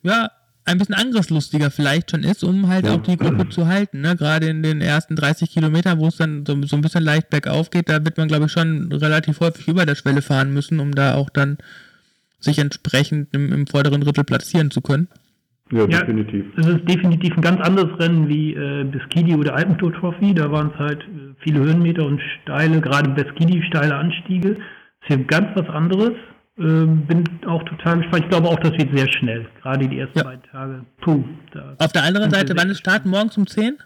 ja 0.02 0.30
ein 0.64 0.78
bisschen 0.78 0.94
angriffslustiger 0.94 1.70
vielleicht 1.70 2.10
schon 2.10 2.22
ist, 2.22 2.44
um 2.44 2.68
halt 2.68 2.86
ja. 2.86 2.94
auch 2.94 3.02
die 3.02 3.16
Gruppe 3.16 3.48
zu 3.48 3.66
halten. 3.66 4.00
Ne? 4.02 4.16
Gerade 4.16 4.46
in 4.46 4.62
den 4.62 4.80
ersten 4.80 5.16
30 5.16 5.50
Kilometern, 5.50 5.98
wo 5.98 6.06
es 6.08 6.16
dann 6.16 6.44
so, 6.46 6.60
so 6.62 6.76
ein 6.76 6.82
bisschen 6.82 7.02
leicht 7.02 7.30
bergauf 7.30 7.70
geht, 7.70 7.88
da 7.88 8.04
wird 8.04 8.18
man, 8.18 8.28
glaube 8.28 8.46
ich, 8.46 8.52
schon 8.52 8.92
relativ 8.92 9.40
häufig 9.40 9.68
über 9.68 9.86
der 9.86 9.94
Schwelle 9.94 10.22
fahren 10.22 10.52
müssen, 10.52 10.80
um 10.80 10.94
da 10.94 11.14
auch 11.14 11.30
dann 11.30 11.58
sich 12.38 12.58
entsprechend 12.58 13.34
im, 13.34 13.52
im 13.52 13.66
vorderen 13.66 14.00
Drittel 14.00 14.24
platzieren 14.24 14.70
zu 14.70 14.80
können. 14.80 15.08
Ja, 15.72 15.86
definitiv. 15.86 16.46
Ja, 16.56 16.62
es 16.62 16.66
ist 16.66 16.88
definitiv 16.88 17.36
ein 17.36 17.42
ganz 17.42 17.60
anderes 17.60 17.96
Rennen 18.00 18.28
wie 18.28 18.54
äh, 18.54 18.84
Beskidi 18.84 19.36
oder 19.36 19.54
Alpentour 19.54 19.92
Trophy. 19.92 20.34
Da 20.34 20.50
waren 20.50 20.70
es 20.72 20.78
halt 20.78 21.02
äh, 21.02 21.34
viele 21.40 21.60
Höhenmeter 21.60 22.04
und 22.04 22.20
steile, 22.42 22.80
gerade 22.80 23.10
Beskidi 23.10 23.62
steile 23.68 23.94
Anstiege. 23.94 24.54
Das 24.54 24.58
ist 24.58 25.16
hier 25.16 25.24
ganz 25.24 25.48
was 25.54 25.68
anderes. 25.68 26.12
Ähm, 26.60 27.06
bin 27.06 27.24
auch 27.46 27.62
total 27.64 27.98
gespannt. 27.98 28.24
Ich 28.24 28.30
glaube 28.30 28.48
auch, 28.48 28.58
das 28.60 28.72
wird 28.72 28.94
sehr 28.94 29.10
schnell. 29.10 29.46
Gerade 29.62 29.88
die 29.88 29.98
ersten 29.98 30.18
ja. 30.18 30.24
beiden 30.24 30.42
Tage. 30.42 30.84
Puh. 31.00 31.24
Auf 31.78 31.92
der 31.92 32.04
anderen 32.04 32.30
Seite, 32.30 32.54
wann 32.56 32.68
ist 32.68 32.78
Starten? 32.78 33.08
Morgens 33.08 33.38
um 33.38 33.46
10? 33.46 33.78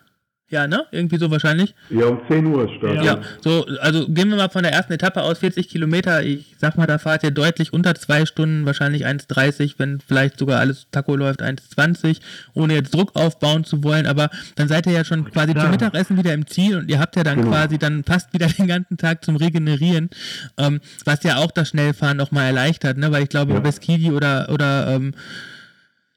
Ja, 0.54 0.68
ne? 0.68 0.86
Irgendwie 0.92 1.18
so 1.18 1.32
wahrscheinlich. 1.32 1.74
Ja, 1.90 2.06
um 2.06 2.20
10 2.28 2.46
Uhr 2.46 2.68
starten. 2.78 3.02
Ja, 3.02 3.18
so, 3.40 3.66
also 3.80 4.06
gehen 4.06 4.28
wir 4.28 4.36
mal 4.36 4.48
von 4.48 4.62
der 4.62 4.72
ersten 4.72 4.92
Etappe 4.92 5.20
aus, 5.20 5.40
40 5.40 5.68
Kilometer. 5.68 6.22
Ich 6.22 6.54
sag 6.58 6.76
mal, 6.76 6.86
da 6.86 6.98
fahrt 6.98 7.24
ihr 7.24 7.32
deutlich 7.32 7.72
unter 7.72 7.96
zwei 7.96 8.24
Stunden, 8.24 8.64
wahrscheinlich 8.64 9.04
1,30, 9.04 9.74
wenn 9.78 9.98
vielleicht 9.98 10.38
sogar 10.38 10.60
alles 10.60 10.86
Taco 10.92 11.16
läuft, 11.16 11.42
1,20, 11.42 12.20
ohne 12.52 12.74
jetzt 12.74 12.94
Druck 12.94 13.16
aufbauen 13.16 13.64
zu 13.64 13.82
wollen. 13.82 14.06
Aber 14.06 14.30
dann 14.54 14.68
seid 14.68 14.86
ihr 14.86 14.92
ja 14.92 15.04
schon 15.04 15.28
quasi 15.28 15.54
ja. 15.54 15.62
zum 15.62 15.72
Mittagessen 15.72 16.16
wieder 16.16 16.32
im 16.32 16.46
Ziel 16.46 16.76
und 16.76 16.88
ihr 16.88 17.00
habt 17.00 17.16
ja 17.16 17.24
dann 17.24 17.38
genau. 17.38 17.50
quasi 17.50 17.76
dann 17.76 18.04
fast 18.04 18.32
wieder 18.32 18.46
den 18.58 18.68
ganzen 18.68 18.96
Tag 18.96 19.24
zum 19.24 19.34
Regenerieren, 19.34 20.08
ähm, 20.56 20.78
was 21.04 21.24
ja 21.24 21.38
auch 21.38 21.50
das 21.50 21.70
Schnellfahren 21.70 22.16
nochmal 22.16 22.46
erleichtert, 22.46 22.96
ne? 22.96 23.10
Weil 23.10 23.24
ich 23.24 23.28
glaube, 23.28 23.54
ja. 23.54 23.58
Beskidi 23.58 24.12
oder, 24.12 24.50
oder 24.52 24.86
ähm, 24.86 25.14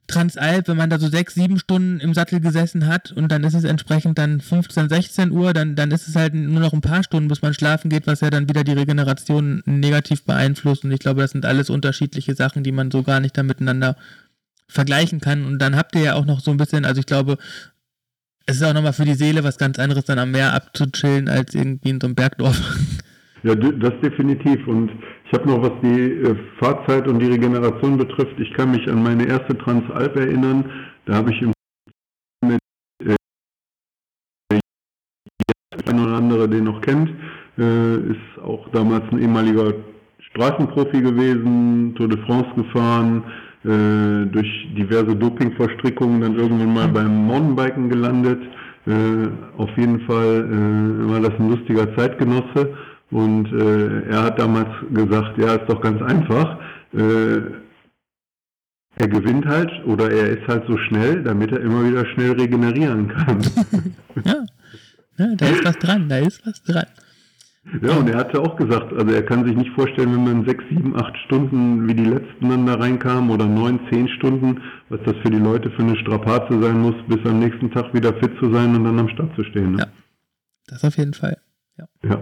Transalp, 0.07 0.69
wenn 0.69 0.77
man 0.77 0.89
da 0.89 0.99
so 0.99 1.09
sechs, 1.09 1.35
sieben 1.35 1.59
Stunden 1.59 1.99
im 1.99 2.13
Sattel 2.13 2.39
gesessen 2.39 2.87
hat 2.87 3.11
und 3.11 3.29
dann 3.29 3.43
ist 3.43 3.53
es 3.53 3.65
entsprechend 3.65 4.17
dann 4.17 4.39
15, 4.39 4.87
16 4.87 5.31
Uhr, 5.31 5.53
dann, 5.53 5.75
dann 5.75 5.91
ist 5.91 6.07
es 6.07 6.15
halt 6.15 6.33
nur 6.33 6.61
noch 6.61 6.71
ein 6.71 6.81
paar 6.81 7.03
Stunden, 7.03 7.27
bis 7.27 7.41
man 7.41 7.53
schlafen 7.53 7.89
geht, 7.89 8.07
was 8.07 8.21
ja 8.21 8.29
dann 8.29 8.47
wieder 8.47 8.63
die 8.63 8.71
Regeneration 8.71 9.61
negativ 9.65 10.23
beeinflusst. 10.23 10.85
Und 10.85 10.91
ich 10.91 10.99
glaube, 10.99 11.21
das 11.21 11.31
sind 11.31 11.45
alles 11.45 11.69
unterschiedliche 11.69 12.35
Sachen, 12.35 12.63
die 12.63 12.71
man 12.71 12.89
so 12.89 13.03
gar 13.03 13.19
nicht 13.19 13.37
da 13.37 13.43
miteinander 13.43 13.97
vergleichen 14.69 15.19
kann. 15.19 15.45
Und 15.45 15.59
dann 15.59 15.75
habt 15.75 15.93
ihr 15.95 16.01
ja 16.01 16.13
auch 16.13 16.25
noch 16.25 16.39
so 16.39 16.51
ein 16.51 16.57
bisschen, 16.57 16.85
also 16.85 16.99
ich 16.99 17.05
glaube, 17.05 17.37
es 18.45 18.57
ist 18.57 18.63
auch 18.63 18.73
nochmal 18.73 18.93
für 18.93 19.05
die 19.05 19.15
Seele 19.15 19.43
was 19.43 19.57
ganz 19.57 19.77
anderes, 19.77 20.05
dann 20.05 20.19
am 20.19 20.31
Meer 20.31 20.53
abzuchillen, 20.53 21.27
als 21.27 21.53
irgendwie 21.53 21.89
in 21.89 21.99
so 21.99 22.07
einem 22.07 22.15
Bergdorf. 22.15 22.77
Ja, 23.47 23.55
das 23.55 23.93
definitiv. 24.01 24.67
Und 24.67 24.91
ich 25.25 25.31
habe 25.31 25.47
noch, 25.47 25.61
was 25.61 25.71
die 25.81 26.01
äh, 26.01 26.35
Fahrzeit 26.59 27.07
und 27.07 27.19
die 27.19 27.27
Regeneration 27.27 27.97
betrifft, 27.97 28.37
ich 28.39 28.53
kann 28.55 28.71
mich 28.71 28.85
an 28.89 29.01
meine 29.01 29.25
erste 29.25 29.57
Transalp 29.57 30.17
erinnern. 30.17 30.69
Da 31.05 31.15
habe 31.15 31.31
ich 31.31 31.41
im 31.41 31.53
mit 32.45 32.59
äh, 33.05 33.15
ein 35.85 35.99
oder 35.99 36.17
andere 36.17 36.49
den 36.49 36.65
noch 36.65 36.81
kennt, 36.81 37.09
äh, 37.57 37.95
ist 38.11 38.43
auch 38.43 38.67
damals 38.73 39.03
ein 39.13 39.21
ehemaliger 39.21 39.73
Straßenprofi 40.31 41.01
gewesen, 41.01 41.95
Tour 41.95 42.09
de 42.09 42.21
France 42.25 42.49
gefahren, 42.53 43.23
äh, 43.63 44.25
durch 44.29 44.67
diverse 44.75 45.15
Dopingverstrickungen 45.15 46.19
dann 46.19 46.35
irgendwann 46.35 46.73
mal 46.73 46.87
beim 46.89 47.27
Mountainbiken 47.27 47.89
gelandet. 47.89 48.41
Äh, 48.85 49.29
auf 49.57 49.69
jeden 49.77 50.01
Fall 50.01 50.49
äh, 50.51 51.09
war 51.09 51.21
das 51.21 51.39
ein 51.39 51.49
lustiger 51.49 51.95
Zeitgenosse. 51.95 52.75
Und 53.11 53.51
äh, 53.53 54.09
er 54.09 54.23
hat 54.23 54.39
damals 54.39 54.69
gesagt, 54.93 55.37
ja, 55.37 55.55
ist 55.55 55.69
doch 55.69 55.81
ganz 55.81 56.01
einfach. 56.01 56.59
Äh, 56.93 57.41
er 58.99 59.07
gewinnt 59.07 59.45
halt 59.45 59.71
oder 59.85 60.11
er 60.11 60.29
ist 60.37 60.47
halt 60.47 60.65
so 60.67 60.77
schnell, 60.77 61.23
damit 61.23 61.51
er 61.51 61.61
immer 61.61 61.87
wieder 61.87 62.05
schnell 62.07 62.31
regenerieren 62.31 63.07
kann. 63.09 63.41
ja. 64.25 64.45
ja, 65.17 65.35
da 65.35 65.47
ist 65.47 65.63
was 65.63 65.77
dran, 65.77 66.09
da 66.09 66.17
ist 66.17 66.45
was 66.45 66.63
dran. 66.63 66.87
Ja, 67.81 67.97
und 67.97 68.09
er 68.09 68.17
hatte 68.17 68.39
auch 68.39 68.55
gesagt, 68.55 68.93
also 68.93 69.13
er 69.13 69.23
kann 69.23 69.45
sich 69.45 69.55
nicht 69.55 69.71
vorstellen, 69.71 70.13
wenn 70.13 70.23
man 70.23 70.45
sechs, 70.45 70.63
sieben, 70.69 70.95
acht 70.95 71.15
Stunden 71.25 71.87
wie 71.87 71.93
die 71.93 72.05
letzten 72.05 72.49
dann 72.49 72.65
da 72.65 72.75
reinkamen 72.75 73.29
oder 73.29 73.45
neun, 73.45 73.79
zehn 73.91 74.07
Stunden, 74.07 74.61
was 74.89 75.01
das 75.05 75.15
für 75.17 75.29
die 75.29 75.37
Leute 75.37 75.69
für 75.71 75.83
eine 75.83 75.97
Strapaze 75.97 76.59
sein 76.61 76.79
muss, 76.79 76.95
bis 77.07 77.19
am 77.25 77.39
nächsten 77.39 77.69
Tag 77.71 77.93
wieder 77.93 78.13
fit 78.15 78.31
zu 78.39 78.53
sein 78.53 78.73
und 78.73 78.85
dann 78.85 78.99
am 78.99 79.09
Start 79.09 79.35
zu 79.35 79.43
stehen. 79.43 79.73
Ne? 79.73 79.79
Ja, 79.79 79.87
das 80.67 80.85
auf 80.85 80.97
jeden 80.97 81.13
Fall. 81.13 81.37
Ja. 81.77 81.85
ja. 82.03 82.19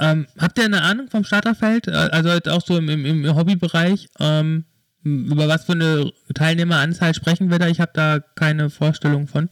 Ähm, 0.00 0.26
habt 0.38 0.58
ihr 0.58 0.64
eine 0.64 0.82
Ahnung 0.82 1.08
vom 1.08 1.24
Starterfeld? 1.24 1.88
Äh, 1.88 1.92
also 1.92 2.30
halt 2.30 2.48
auch 2.48 2.60
so 2.60 2.76
im, 2.76 2.88
im, 2.88 3.04
im 3.06 3.36
Hobbybereich? 3.36 4.08
Ähm, 4.20 4.64
über 5.04 5.48
was 5.48 5.66
für 5.66 5.72
eine 5.72 6.10
Teilnehmeranzahl 6.34 7.14
sprechen 7.14 7.50
wir 7.50 7.58
da? 7.58 7.68
Ich 7.68 7.80
habe 7.80 7.92
da 7.94 8.20
keine 8.20 8.70
Vorstellung 8.70 9.26
von. 9.26 9.48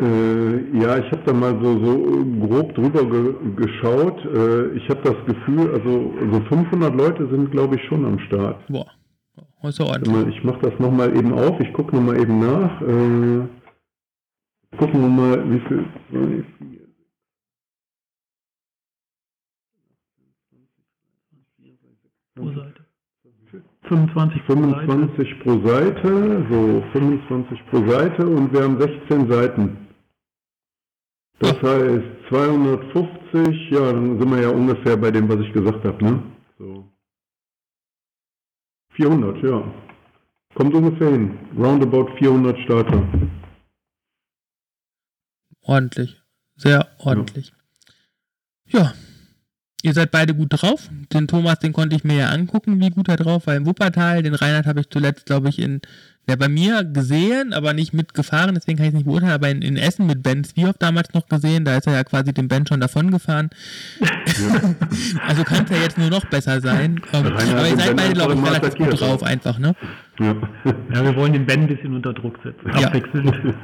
Äh, 0.00 0.78
ja, 0.78 0.96
ich 0.98 1.10
habe 1.10 1.22
da 1.26 1.32
mal 1.32 1.58
so, 1.62 1.84
so 1.84 2.24
grob 2.46 2.74
drüber 2.74 3.04
ge 3.04 3.34
geschaut. 3.56 4.24
Äh, 4.24 4.76
ich 4.76 4.88
habe 4.88 5.02
das 5.02 5.16
Gefühl, 5.26 5.74
also 5.74 6.14
so 6.32 6.40
500 6.48 6.94
Leute 6.94 7.28
sind, 7.28 7.50
glaube 7.50 7.76
ich, 7.76 7.82
schon 7.88 8.04
am 8.04 8.18
Start. 8.20 8.66
Boah, 8.68 8.90
ist 9.64 9.80
ordentlich. 9.80 10.36
Ich 10.36 10.44
mache 10.44 10.60
das 10.62 10.78
nochmal 10.78 11.14
eben 11.16 11.32
auf. 11.32 11.60
Ich 11.60 11.72
gucke 11.72 11.94
nochmal 11.94 12.20
eben 12.20 12.38
nach. 12.38 12.80
Äh, 12.80 13.48
gucken 14.78 15.00
wir 15.00 15.08
mal, 15.08 15.50
wie 15.50 15.60
viel. 15.68 16.44
25 23.88 24.44
pro 24.46 24.54
25 24.54 25.16
Seite. 25.16 25.42
pro 25.42 25.66
Seite, 25.66 26.46
so 26.50 26.82
25 26.92 27.66
pro 27.70 27.88
Seite 27.88 28.26
und 28.26 28.52
wir 28.52 28.62
haben 28.62 28.80
16 28.80 29.30
Seiten. 29.30 29.88
Das 31.40 31.54
heißt 31.62 32.04
250, 32.28 33.70
ja, 33.70 33.92
dann 33.92 34.18
sind 34.18 34.30
wir 34.30 34.42
ja 34.42 34.50
ungefähr 34.50 34.96
bei 34.96 35.10
dem, 35.10 35.28
was 35.28 35.40
ich 35.40 35.52
gesagt 35.52 35.84
habe, 35.84 36.04
ne? 36.04 36.22
So. 36.58 36.84
400, 38.94 39.42
ja. 39.44 39.74
Kommt 40.54 40.74
ungefähr 40.74 41.10
hin. 41.10 41.38
Roundabout 41.56 42.16
400 42.18 42.58
Starter. 42.64 43.06
Ordentlich. 45.62 46.20
Sehr 46.56 46.88
ordentlich. 46.98 47.52
ja. 48.66 48.80
ja. 48.80 49.07
Ihr 49.82 49.94
seid 49.94 50.10
beide 50.10 50.34
gut 50.34 50.48
drauf. 50.50 50.90
Den 51.12 51.28
Thomas, 51.28 51.60
den 51.60 51.72
konnte 51.72 51.94
ich 51.94 52.04
mir 52.04 52.16
ja 52.16 52.28
angucken, 52.30 52.80
wie 52.80 52.90
gut 52.90 53.08
er 53.08 53.16
drauf 53.16 53.46
war 53.46 53.54
im 53.54 53.66
Wuppertal. 53.66 54.22
Den 54.22 54.34
Reinhard 54.34 54.66
habe 54.66 54.80
ich 54.80 54.90
zuletzt, 54.90 55.26
glaube 55.26 55.48
ich, 55.48 55.58
in 55.60 55.80
ja, 56.28 56.36
bei 56.36 56.48
mir 56.48 56.84
gesehen, 56.84 57.54
aber 57.54 57.72
nicht 57.72 57.94
mitgefahren, 57.94 58.54
deswegen 58.54 58.76
kann 58.76 58.84
ich 58.84 58.90
es 58.90 58.96
nicht 58.96 59.06
beurteilen, 59.06 59.32
aber 59.32 59.48
in, 59.48 59.62
in 59.62 59.78
Essen 59.78 60.06
mit 60.06 60.22
Ben 60.22 60.44
Zwiehoff 60.44 60.76
damals 60.76 61.14
noch 61.14 61.26
gesehen, 61.26 61.64
da 61.64 61.78
ist 61.78 61.86
er 61.86 61.94
ja 61.94 62.04
quasi 62.04 62.34
dem 62.34 62.48
Ben 62.48 62.66
schon 62.66 62.80
davon 62.80 63.10
gefahren. 63.10 63.48
Ja. 63.98 64.08
also 65.26 65.42
kann 65.44 65.64
es 65.64 65.70
ja 65.70 65.78
jetzt 65.78 65.96
nur 65.96 66.10
noch 66.10 66.26
besser 66.26 66.60
sein. 66.60 67.00
aber 67.12 67.30
ihr 67.66 67.76
seid 67.78 67.96
beide, 67.96 68.12
glaube 68.12 68.34
ich, 68.34 68.44
relativ 68.44 68.74
gut 68.74 69.00
drauf 69.00 69.22
einfach, 69.22 69.58
ne? 69.58 69.74
Ja. 70.18 70.36
ja, 70.92 71.04
wir 71.04 71.16
wollen 71.16 71.32
den 71.32 71.46
Ben 71.46 71.62
ein 71.62 71.66
bisschen 71.66 71.94
unter 71.94 72.12
Druck 72.12 72.38
setzen. 72.44 72.70
Abwechselnd. 72.72 73.34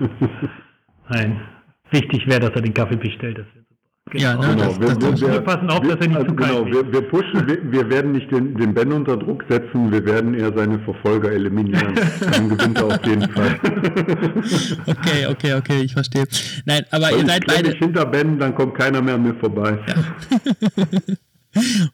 Nein. 1.10 1.42
wichtig 1.90 2.26
wäre, 2.26 2.40
dass 2.40 2.52
er 2.52 2.62
den 2.62 2.72
Kaffee 2.72 2.96
bestellt. 2.96 3.36
Super. 3.36 3.63
Ja, 4.12 4.36
ne, 4.36 4.48
genau. 4.48 4.66
Das, 4.66 4.80
wir, 4.80 4.94
das, 4.94 5.20
wir, 5.20 5.32
wir 5.32 5.40
passen 5.40 5.70
auf, 5.70 5.80
dass 5.80 5.96
er 5.98 6.08
nicht 6.08 6.16
also 6.16 6.28
zu 6.28 6.36
kalt 6.36 6.50
genau, 6.50 6.66
wird. 6.66 6.86
wir, 6.86 6.92
wir 6.92 7.08
pushen, 7.08 7.48
wir, 7.48 7.72
wir 7.72 7.90
werden 7.90 8.12
nicht 8.12 8.30
den, 8.30 8.54
den 8.54 8.74
Ben 8.74 8.92
unter 8.92 9.16
Druck 9.16 9.44
setzen, 9.48 9.90
wir 9.90 10.04
werden 10.04 10.34
eher 10.34 10.52
seine 10.54 10.78
Verfolger 10.80 11.32
eliminieren. 11.32 11.94
Dann 12.20 12.50
gewinnt 12.50 12.78
er 12.78 12.84
auf 12.84 13.06
jeden 13.06 13.28
Fall. 13.30 13.58
okay, 14.86 15.26
okay, 15.26 15.54
okay, 15.54 15.80
ich 15.82 15.94
verstehe. 15.94 16.26
Nein, 16.66 16.84
aber 16.90 17.06
Weil 17.06 17.18
ihr 17.18 17.26
seid 17.26 17.44
ich 17.48 17.54
beide. 17.54 17.70
mich 17.70 17.78
hinter 17.78 18.04
Ben, 18.04 18.38
dann 18.38 18.54
kommt 18.54 18.74
keiner 18.76 19.00
mehr 19.00 19.14
an 19.14 19.22
mir 19.22 19.34
vorbei. 19.34 19.78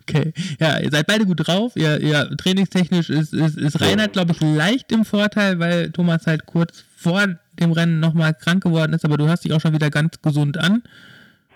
Okay, 0.08 0.32
ja, 0.58 0.78
ihr 0.78 0.90
seid 0.90 1.06
beide 1.06 1.26
gut 1.26 1.46
drauf. 1.46 1.72
Ihr, 1.74 2.00
ihr 2.00 2.34
trainingstechnisch 2.38 3.10
ist, 3.10 3.34
ist, 3.34 3.58
ist 3.58 3.78
Reinhard, 3.82 4.14
glaube 4.14 4.32
ich, 4.32 4.40
leicht 4.40 4.90
im 4.90 5.04
Vorteil, 5.04 5.58
weil 5.58 5.90
Thomas 5.90 6.26
halt 6.26 6.46
kurz 6.46 6.82
vor 6.96 7.26
dem 7.60 7.72
Rennen 7.72 8.00
nochmal 8.00 8.32
krank 8.32 8.62
geworden 8.62 8.94
ist, 8.94 9.04
aber 9.04 9.18
du 9.18 9.26
hörst 9.26 9.44
dich 9.44 9.52
auch 9.52 9.60
schon 9.60 9.74
wieder 9.74 9.90
ganz 9.90 10.22
gesund 10.22 10.56
an. 10.56 10.82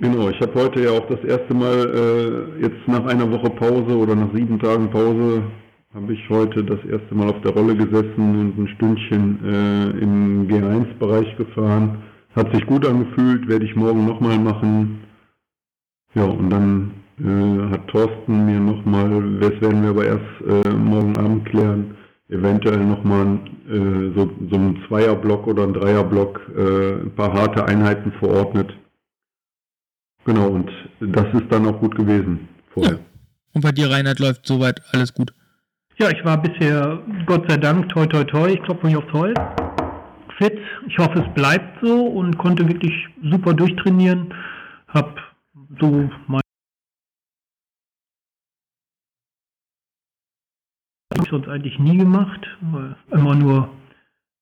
Genau, 0.00 0.28
ich 0.28 0.40
habe 0.40 0.54
heute 0.54 0.82
ja 0.82 0.90
auch 0.90 1.06
das 1.08 1.22
erste 1.22 1.54
Mal 1.54 2.56
äh, 2.58 2.62
jetzt 2.62 2.88
nach 2.88 3.04
einer 3.06 3.30
Woche 3.30 3.48
Pause 3.50 3.96
oder 3.96 4.16
nach 4.16 4.34
sieben 4.34 4.58
Tagen 4.58 4.90
Pause 4.90 5.44
habe 5.94 6.12
ich 6.12 6.28
heute 6.28 6.64
das 6.64 6.84
erste 6.84 7.14
Mal 7.14 7.28
auf 7.30 7.40
der 7.42 7.52
Rolle 7.52 7.76
gesessen 7.76 8.40
und 8.40 8.58
ein 8.58 8.68
Stündchen 8.74 9.38
äh, 9.44 9.90
im 10.02 10.48
G1-Bereich 10.48 11.36
gefahren. 11.36 12.02
Hat 12.34 12.52
sich 12.52 12.66
gut 12.66 12.84
angefühlt, 12.84 13.48
werde 13.48 13.64
ich 13.64 13.76
morgen 13.76 14.04
nochmal 14.04 14.36
machen. 14.36 15.04
Ja, 16.14 16.24
und 16.24 16.50
dann 16.50 16.90
äh, 17.20 17.70
hat 17.70 17.86
Thorsten 17.86 18.46
mir 18.46 18.58
nochmal, 18.58 19.38
das 19.38 19.60
werden 19.60 19.82
wir 19.84 19.90
aber 19.90 20.06
erst 20.06 20.66
äh, 20.66 20.70
morgen 20.74 21.16
Abend 21.16 21.44
klären, 21.44 21.96
eventuell 22.28 22.84
nochmal 22.84 23.38
äh, 23.70 24.10
so, 24.16 24.28
so 24.50 24.56
einen 24.56 24.82
Zweierblock 24.88 25.46
oder 25.46 25.62
einen 25.62 25.74
Dreierblock, 25.74 26.40
äh, 26.56 26.94
ein 27.02 27.14
paar 27.14 27.32
harte 27.32 27.64
Einheiten 27.66 28.10
verordnet. 28.18 28.74
Genau, 30.24 30.48
und 30.48 30.70
das 31.00 31.26
ist 31.34 31.50
dann 31.50 31.66
auch 31.66 31.78
gut 31.78 31.94
gewesen 31.96 32.48
vorher. 32.72 32.98
Und 33.52 33.62
bei 33.62 33.72
dir, 33.72 33.90
Reinhard, 33.90 34.18
läuft 34.18 34.46
soweit 34.46 34.80
alles 34.92 35.12
gut. 35.12 35.32
Ja, 35.98 36.10
ich 36.10 36.24
war 36.24 36.40
bisher, 36.40 37.00
Gott 37.26 37.48
sei 37.48 37.56
Dank, 37.56 37.88
toi 37.90 38.06
toi 38.06 38.24
toi, 38.24 38.48
ich 38.48 38.62
klopfe 38.62 38.86
mich 38.86 38.96
aufs 38.96 39.12
Holz, 39.12 39.38
fit. 40.38 40.58
Ich 40.88 40.98
hoffe, 40.98 41.20
es 41.20 41.34
bleibt 41.34 41.78
so 41.84 42.06
und 42.06 42.36
konnte 42.38 42.66
wirklich 42.66 42.92
super 43.22 43.54
durchtrainieren. 43.54 44.34
Hab 44.88 45.16
so 45.80 46.10
mein 46.26 46.40
ich 51.22 51.30
sonst 51.30 51.48
eigentlich 51.48 51.78
nie 51.78 51.96
gemacht, 51.96 52.46
weil 52.60 52.96
immer 53.10 53.34
nur 53.34 53.70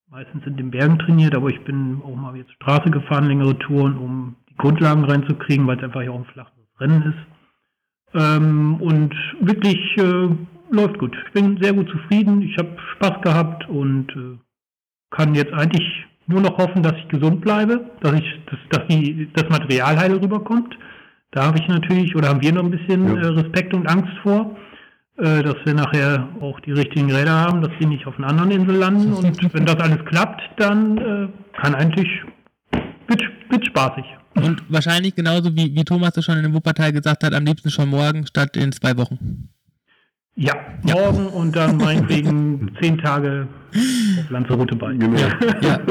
meistens 0.08 0.44
in 0.46 0.56
den 0.56 0.70
Bergen 0.70 0.98
trainiert, 0.98 1.34
aber 1.34 1.48
ich 1.48 1.62
bin 1.64 2.00
auch 2.02 2.14
mal 2.14 2.36
jetzt 2.36 2.52
Straße 2.52 2.90
gefahren, 2.90 3.26
längere 3.26 3.58
Touren, 3.58 3.96
um 3.96 4.36
die 4.52 4.56
Grundlagen 4.58 5.04
reinzukriegen, 5.04 5.66
weil 5.66 5.78
es 5.78 5.84
einfach 5.84 6.02
ja 6.02 6.10
auch 6.10 6.18
ein 6.18 6.24
flaches 6.26 6.52
Rennen 6.80 7.02
ist. 7.02 8.20
Ähm, 8.20 8.76
und 8.80 9.14
wirklich 9.40 9.78
äh, 9.98 10.28
läuft 10.70 10.98
gut. 10.98 11.16
Ich 11.26 11.32
bin 11.32 11.58
sehr 11.60 11.72
gut 11.72 11.88
zufrieden. 11.90 12.42
Ich 12.42 12.56
habe 12.58 12.76
Spaß 12.96 13.22
gehabt 13.22 13.68
und 13.68 14.10
äh, 14.12 14.38
kann 15.10 15.34
jetzt 15.34 15.52
eigentlich 15.52 15.86
nur 16.26 16.40
noch 16.40 16.56
hoffen, 16.58 16.82
dass 16.82 16.94
ich 16.96 17.08
gesund 17.08 17.40
bleibe, 17.40 17.90
dass 18.00 18.12
ich, 18.14 18.40
dass, 18.46 18.58
dass 18.70 18.88
die, 18.88 19.28
das 19.34 19.48
Material 19.48 19.98
heile 19.98 20.20
rüberkommt. 20.20 20.76
Da 21.30 21.46
habe 21.46 21.58
ich 21.58 21.68
natürlich 21.68 22.14
oder 22.14 22.28
haben 22.28 22.42
wir 22.42 22.52
noch 22.52 22.64
ein 22.64 22.70
bisschen 22.70 23.16
Ja. 23.16 23.22
äh, 23.22 23.26
Respekt 23.28 23.74
und 23.74 23.86
Angst 23.88 24.12
vor, 24.22 24.56
äh, 25.16 25.42
dass 25.42 25.56
wir 25.64 25.74
nachher 25.74 26.28
auch 26.40 26.60
die 26.60 26.72
richtigen 26.72 27.10
Räder 27.10 27.32
haben, 27.32 27.62
dass 27.62 27.72
die 27.80 27.86
nicht 27.86 28.06
auf 28.06 28.18
einer 28.18 28.28
anderen 28.28 28.50
Insel 28.50 28.76
landen. 28.76 29.12
Und 29.12 29.54
wenn 29.54 29.64
das 29.66 29.76
alles 29.76 30.04
klappt, 30.04 30.42
dann 30.56 30.98
äh, 30.98 31.28
kann 31.60 31.74
eigentlich 31.74 32.08
wird, 33.08 33.22
wird 33.50 33.66
spaßig. 33.66 34.04
Und 34.42 34.62
wahrscheinlich 34.68 35.14
genauso 35.14 35.54
wie, 35.56 35.74
wie 35.74 35.84
Thomas 35.84 36.16
es 36.16 36.24
schon 36.24 36.36
in 36.36 36.42
dem 36.42 36.54
Wuppertal 36.54 36.92
gesagt 36.92 37.24
hat, 37.24 37.34
am 37.34 37.44
liebsten 37.44 37.70
schon 37.70 37.88
morgen 37.88 38.26
statt 38.26 38.56
in 38.56 38.72
zwei 38.72 38.96
Wochen. 38.96 39.48
Ja, 40.34 40.54
morgen 40.82 41.26
und 41.26 41.54
dann 41.54 41.76
meinetwegen 41.76 42.74
zehn 42.80 42.96
Tage 42.96 43.46
auf 44.18 44.30
Lanzarote 44.30 44.74
bei. 44.76 44.94
Genau. 44.94 45.18
Ja. 45.60 45.80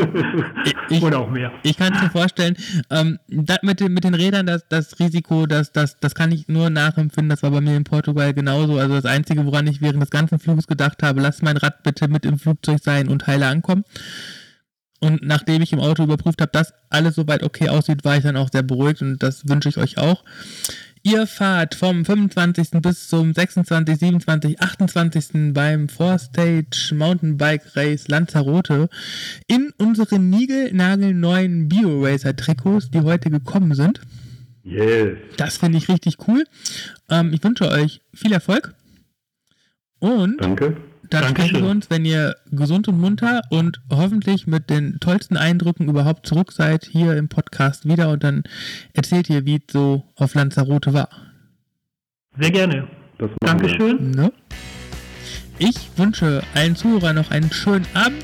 Ich, 0.90 1.02
Oder 1.02 1.20
auch 1.20 1.30
mehr. 1.30 1.54
ich 1.64 1.78
kann 1.78 1.94
es 1.94 2.02
mir 2.02 2.10
vorstellen, 2.10 2.58
ähm, 2.90 3.18
das 3.30 3.60
mit, 3.62 3.80
den, 3.80 3.94
mit 3.94 4.04
den 4.04 4.14
Rädern, 4.14 4.46
das, 4.46 4.68
das 4.68 5.00
Risiko, 5.00 5.46
das, 5.46 5.72
das, 5.72 5.98
das 6.02 6.14
kann 6.16 6.34
ich 6.34 6.50
nur 6.50 6.70
nachempfinden. 6.70 7.30
Das 7.30 7.44
war 7.44 7.52
bei 7.52 7.62
mir 7.62 7.78
in 7.78 7.86
Portugal 7.86 8.34
genauso. 8.34 8.78
Also 8.78 8.96
das 8.96 9.06
Einzige, 9.06 9.46
woran 9.46 9.68
ich 9.68 9.82
während 9.82 10.02
des 10.02 10.10
ganzen 10.10 10.38
Fluges 10.38 10.68
gedacht 10.68 11.02
habe, 11.02 11.22
lass 11.22 11.42
mein 11.42 11.56
Rad 11.56 11.82
bitte 11.84 12.10
mit 12.10 12.26
im 12.26 12.38
Flugzeug 12.38 12.80
sein 12.84 13.08
und 13.08 13.26
heile 13.26 13.48
ankommen. 13.48 13.86
Und 15.02 15.24
nachdem 15.24 15.62
ich 15.64 15.74
im 15.74 15.80
Auto 15.80 16.04
überprüft 16.04 16.42
habe, 16.42 16.52
dass 16.52 16.74
alles 16.90 17.16
soweit 17.16 17.42
okay 17.44 17.70
aussieht, 17.70 18.06
war 18.06 18.18
ich 18.18 18.24
dann 18.24 18.38
auch 18.38 18.50
sehr 18.52 18.62
beruhigt 18.62 19.02
und 19.02 19.22
das 19.22 19.48
wünsche 19.50 19.68
ich 19.68 19.78
euch 19.78 19.98
auch. 19.98 20.24
Ihr 21.04 21.26
fahrt 21.26 21.74
vom 21.74 22.06
25. 22.06 22.70
bis 22.84 23.08
zum 23.08 23.34
26., 23.34 23.98
27., 23.98 24.62
28. 24.62 25.54
beim 25.54 25.90
Four 25.90 26.20
Stage 26.20 26.94
Mountainbike 26.94 27.76
Race 27.76 28.08
Lanzarote 28.08 28.88
in 29.48 29.74
unseren 29.80 30.30
niegelnagelneuen 30.30 31.68
BioRacer 31.68 32.36
Trikots, 32.36 32.92
die 32.92 33.02
heute 33.02 33.32
gekommen 33.32 33.74
sind. 33.74 34.02
Yes. 34.64 35.18
Das 35.38 35.58
finde 35.58 35.80
ich 35.80 35.90
richtig 35.90 36.18
cool. 36.28 36.44
Ähm, 37.10 37.34
ich 37.34 37.44
wünsche 37.44 37.68
euch 37.68 38.02
viel 38.14 38.32
Erfolg 38.32 38.76
und 39.98 40.38
Danke. 40.40 40.78
Dann 41.12 41.24
Dankeschön. 41.24 41.50
sprechen 41.50 41.66
wir 41.66 41.72
uns, 41.72 41.90
wenn 41.90 42.06
ihr 42.06 42.36
gesund 42.52 42.88
und 42.88 43.00
munter 43.00 43.42
und 43.50 43.82
hoffentlich 43.92 44.48
mit 44.48 44.70
den 44.70 45.00
tollsten 45.00 45.38
Eindrücken 45.38 45.88
überhaupt 45.88 46.26
zurück 46.26 46.52
seid, 46.52 46.86
hier 46.86 47.16
im 47.18 47.28
Podcast 47.28 47.88
wieder 47.88 48.10
und 48.10 48.24
dann 48.24 48.44
erzählt 48.94 49.30
ihr, 49.30 49.46
wie 49.46 49.56
es 49.56 49.72
so 49.72 50.06
auf 50.16 50.34
Lanzarote 50.34 50.94
war. 50.94 51.10
Sehr 52.40 52.52
gerne. 52.52 52.88
Dankeschön. 53.42 54.12
Ne? 54.12 54.32
Ich 55.60 55.76
wünsche 55.96 56.42
allen 56.56 56.76
Zuhörern 56.76 57.18
noch 57.18 57.30
einen 57.30 57.52
schönen 57.52 57.86
Abend, 57.94 58.24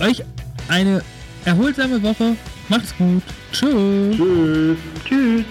euch 0.00 0.22
eine 0.68 1.02
erholsame 1.44 2.02
Woche. 2.02 2.36
Macht's 2.68 2.96
gut. 2.96 3.22
Tschüss. 3.52 4.16
Tschüss. 4.16 4.78
Tschüss. 5.04 5.44